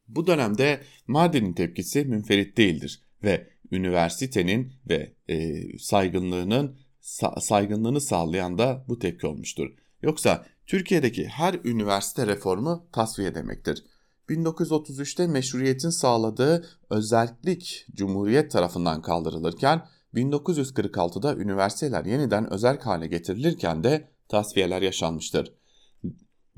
Bu 0.07 0.27
dönemde 0.27 0.81
Mardin'in 1.07 1.53
tepkisi 1.53 2.05
münferit 2.05 2.57
değildir 2.57 3.01
ve 3.23 3.49
üniversitenin 3.71 4.73
ve 4.89 5.13
e, 5.29 5.63
saygınlığının 5.77 6.77
sa 7.01 7.35
saygınlığını 7.41 8.01
sağlayan 8.01 8.57
da 8.57 8.85
bu 8.87 8.99
tepki 8.99 9.27
olmuştur. 9.27 9.73
Yoksa 10.01 10.45
Türkiye'deki 10.67 11.27
her 11.27 11.55
üniversite 11.63 12.27
reformu 12.27 12.87
tasfiye 12.91 13.35
demektir. 13.35 13.83
1933'te 14.29 15.27
meşruiyetin 15.27 15.89
sağladığı 15.89 16.65
özellik 16.89 17.85
Cumhuriyet 17.93 18.51
tarafından 18.51 19.01
kaldırılırken 19.01 19.85
1946'da 20.13 21.35
üniversiteler 21.35 22.05
yeniden 22.05 22.53
özel 22.53 22.79
hale 22.79 23.07
getirilirken 23.07 23.83
de 23.83 24.07
tasfiyeler 24.29 24.81
yaşanmıştır. 24.81 25.53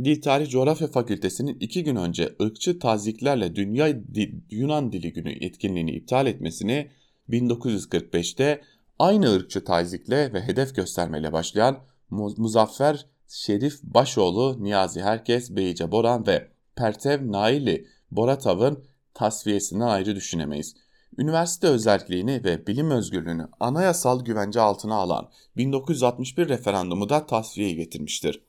Dil 0.03 0.21
Tarih 0.21 0.49
Coğrafya 0.49 0.87
Fakültesi'nin 0.87 1.57
iki 1.59 1.83
gün 1.83 1.95
önce 1.95 2.35
ırkçı 2.41 2.79
taziklerle 2.79 3.55
Dünya 3.55 4.01
Yunan 4.49 4.91
Dili 4.91 5.13
Günü 5.13 5.31
etkinliğini 5.31 5.91
iptal 5.91 6.27
etmesini 6.27 6.91
1945'te 7.29 8.61
aynı 8.99 9.33
ırkçı 9.33 9.63
tazikle 9.63 10.33
ve 10.33 10.41
hedef 10.41 10.75
göstermeyle 10.75 11.33
başlayan 11.33 11.79
Muzaffer 12.09 13.05
Şerif 13.29 13.83
Başoğlu, 13.83 14.63
Niyazi 14.63 15.01
Herkes, 15.01 15.51
Beyce 15.51 15.91
Boran 15.91 16.27
ve 16.27 16.51
Pertev 16.75 17.31
Naili 17.31 17.87
Boratav'ın 18.11 18.83
tasfiyesinden 19.13 19.87
ayrı 19.87 20.15
düşünemeyiz 20.15 20.75
üniversite 21.17 21.67
özelliğini 21.67 22.43
ve 22.43 22.67
bilim 22.67 22.91
özgürlüğünü 22.91 23.47
anayasal 23.59 24.25
güvence 24.25 24.61
altına 24.61 24.95
alan 24.95 25.29
1961 25.57 26.49
referandumu 26.49 27.09
da 27.09 27.25
tasfiye 27.25 27.73
getirmiştir. 27.73 28.41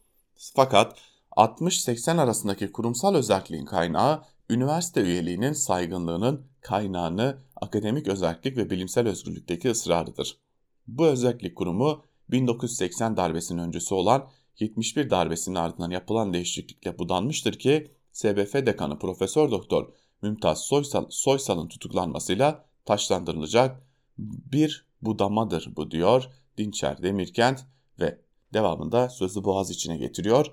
Fakat 0.55 0.99
60-80 1.37 2.21
arasındaki 2.21 2.73
kurumsal 2.73 3.15
özelliğin 3.15 3.65
kaynağı 3.65 4.23
üniversite 4.51 5.01
üyeliğinin 5.01 5.53
saygınlığının 5.53 6.47
kaynağını 6.61 7.39
akademik 7.57 8.09
özellik 8.09 8.57
ve 8.57 8.71
bilimsel 8.71 9.09
özgürlükteki 9.09 9.71
ısrarıdır. 9.71 10.39
Bu 10.89 11.07
özellik 11.07 11.57
kurumu 11.57 12.05
1980 12.31 13.17
darbesinin 13.17 13.63
öncüsü 13.63 13.95
olan 13.95 14.29
71 14.61 15.11
darbesinin 15.11 15.57
ardından 15.57 15.91
yapılan 15.91 16.33
değişiklikle 16.33 16.99
budanmıştır 16.99 17.53
ki 17.53 17.93
SBF 18.13 18.55
dekanı 18.55 18.99
Profesör 18.99 19.51
Doktor 19.51 19.93
Mümtaz 20.23 20.61
Soysal, 20.61 21.07
Soysal'ın 21.11 21.69
tutuklanmasıyla 21.69 22.65
taşlandırılacak 22.85 23.83
bir 24.19 24.87
budamadır 25.03 25.73
bu 25.77 25.91
diyor 25.91 26.25
Dinçer 26.59 27.03
Demirkent 27.03 27.61
ve 28.01 28.19
devamında 28.53 29.09
sözü 29.09 29.45
Boğaz 29.45 29.71
içine 29.71 29.97
getiriyor. 29.97 30.47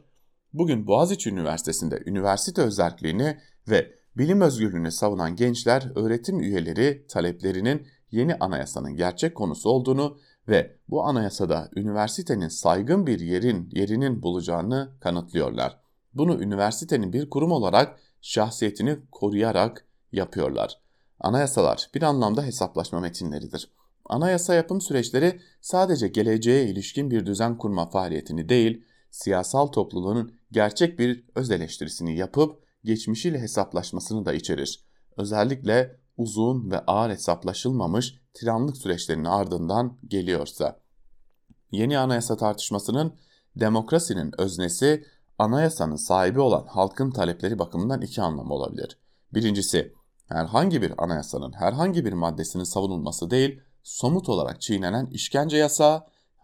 Bugün 0.53 0.87
Boğaziçi 0.87 1.29
Üniversitesi'nde 1.29 2.03
üniversite 2.05 2.61
özelliğini 2.61 3.37
ve 3.67 3.93
bilim 4.17 4.41
özgürlüğünü 4.41 4.91
savunan 4.91 5.35
gençler 5.35 5.91
öğretim 5.95 6.39
üyeleri 6.39 7.05
taleplerinin 7.07 7.87
yeni 8.11 8.35
anayasanın 8.35 8.95
gerçek 8.95 9.35
konusu 9.35 9.69
olduğunu 9.69 10.17
ve 10.47 10.77
bu 10.89 11.03
anayasada 11.03 11.69
üniversitenin 11.75 12.47
saygın 12.47 13.07
bir 13.07 13.19
yerin 13.19 13.69
yerinin 13.73 14.23
bulacağını 14.23 14.91
kanıtlıyorlar. 14.99 15.79
Bunu 16.13 16.41
üniversitenin 16.41 17.13
bir 17.13 17.29
kurum 17.29 17.51
olarak 17.51 17.99
şahsiyetini 18.21 18.97
koruyarak 19.11 19.85
yapıyorlar. 20.11 20.79
Anayasalar 21.19 21.89
bir 21.95 22.01
anlamda 22.01 22.43
hesaplaşma 22.43 22.99
metinleridir. 22.99 23.71
Anayasa 24.05 24.53
yapım 24.53 24.81
süreçleri 24.81 25.41
sadece 25.61 26.07
geleceğe 26.07 26.65
ilişkin 26.65 27.11
bir 27.11 27.25
düzen 27.25 27.57
kurma 27.57 27.89
faaliyetini 27.89 28.49
değil, 28.49 28.83
siyasal 29.11 29.67
topluluğun 29.67 30.33
gerçek 30.51 30.99
bir 30.99 31.25
öz 31.35 31.51
eleştirisini 31.51 32.17
yapıp 32.17 32.63
geçmişiyle 32.83 33.39
hesaplaşmasını 33.39 34.25
da 34.25 34.33
içerir. 34.33 34.83
Özellikle 35.17 35.99
uzun 36.17 36.71
ve 36.71 36.79
ağır 36.79 37.09
hesaplaşılmamış 37.09 38.21
tiranlık 38.33 38.77
süreçlerinin 38.77 39.25
ardından 39.25 39.97
geliyorsa. 40.07 40.79
Yeni 41.71 41.99
anayasa 41.99 42.37
tartışmasının 42.37 43.13
demokrasinin 43.55 44.41
öznesi 44.41 45.05
anayasanın 45.39 45.95
sahibi 45.95 46.39
olan 46.39 46.65
halkın 46.65 47.11
talepleri 47.11 47.59
bakımından 47.59 48.01
iki 48.01 48.21
anlamı 48.21 48.53
olabilir. 48.53 48.97
Birincisi, 49.33 49.93
herhangi 50.27 50.81
bir 50.81 51.03
anayasanın 51.03 51.53
herhangi 51.53 52.05
bir 52.05 52.13
maddesinin 52.13 52.63
savunulması 52.63 53.29
değil, 53.29 53.61
somut 53.83 54.29
olarak 54.29 54.61
çiğnenen 54.61 55.05
işkence 55.05 55.57
yasağı, 55.57 56.03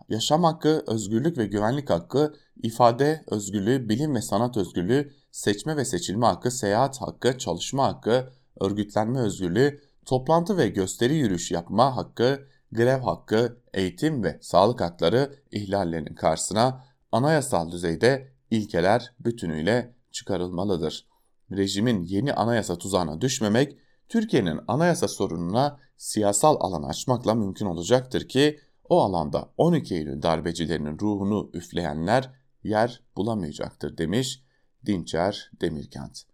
yaşam 0.09 0.43
hakkı, 0.43 0.83
özgürlük 0.87 1.37
ve 1.37 1.45
güvenlik 1.45 1.89
hakkı, 1.89 2.33
ifade 2.63 3.23
özgürlüğü, 3.27 3.89
bilim 3.89 4.15
ve 4.15 4.21
sanat 4.21 4.57
özgürlüğü, 4.57 5.13
seçme 5.31 5.77
ve 5.77 5.85
seçilme 5.85 6.25
hakkı, 6.25 6.51
seyahat 6.51 7.01
hakkı, 7.01 7.37
çalışma 7.37 7.83
hakkı, 7.83 8.29
örgütlenme 8.59 9.19
özgürlüğü, 9.19 9.81
toplantı 10.05 10.57
ve 10.57 10.67
gösteri 10.67 11.15
yürüyüş 11.15 11.51
yapma 11.51 11.95
hakkı, 11.95 12.47
grev 12.71 13.01
hakkı, 13.01 13.57
eğitim 13.73 14.23
ve 14.23 14.39
sağlık 14.41 14.81
hakları 14.81 15.35
ihlallerinin 15.51 16.15
karşısına 16.15 16.83
anayasal 17.11 17.71
düzeyde 17.71 18.33
ilkeler 18.51 19.13
bütünüyle 19.19 19.95
çıkarılmalıdır. 20.11 21.07
Rejimin 21.51 22.01
yeni 22.01 22.33
anayasa 22.33 22.77
tuzağına 22.77 23.21
düşmemek, 23.21 23.77
Türkiye'nin 24.09 24.59
anayasa 24.67 25.07
sorununa 25.07 25.79
siyasal 25.97 26.57
alan 26.59 26.83
açmakla 26.83 27.35
mümkün 27.35 27.65
olacaktır 27.65 28.27
ki 28.27 28.59
o 28.89 29.01
alanda 29.01 29.49
12 29.57 29.95
Eylül 29.95 30.21
darbecilerinin 30.21 30.99
ruhunu 30.99 31.49
üfleyenler 31.53 32.31
yer 32.63 33.01
bulamayacaktır 33.17 33.97
demiş 33.97 34.43
Dinçer 34.85 35.51
Demirkent. 35.61 36.32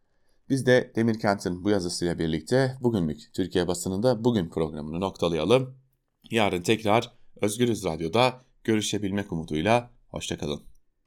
Biz 0.50 0.66
de 0.66 0.92
Demirkent'in 0.96 1.64
bu 1.64 1.70
yazısıyla 1.70 2.20
birlikte 2.20 2.78
bugünlük 2.82 3.34
Türkiye 3.34 3.68
basınında 3.68 4.24
bugün 4.24 4.50
programını 4.50 5.00
noktalayalım. 5.00 5.78
Yarın 6.32 6.62
tekrar 6.62 7.12
Özgürüz 7.42 7.84
Radyo'da 7.84 8.42
görüşebilmek 8.64 9.32
umuduyla 9.32 9.92
hoşçakalın. 10.08 10.69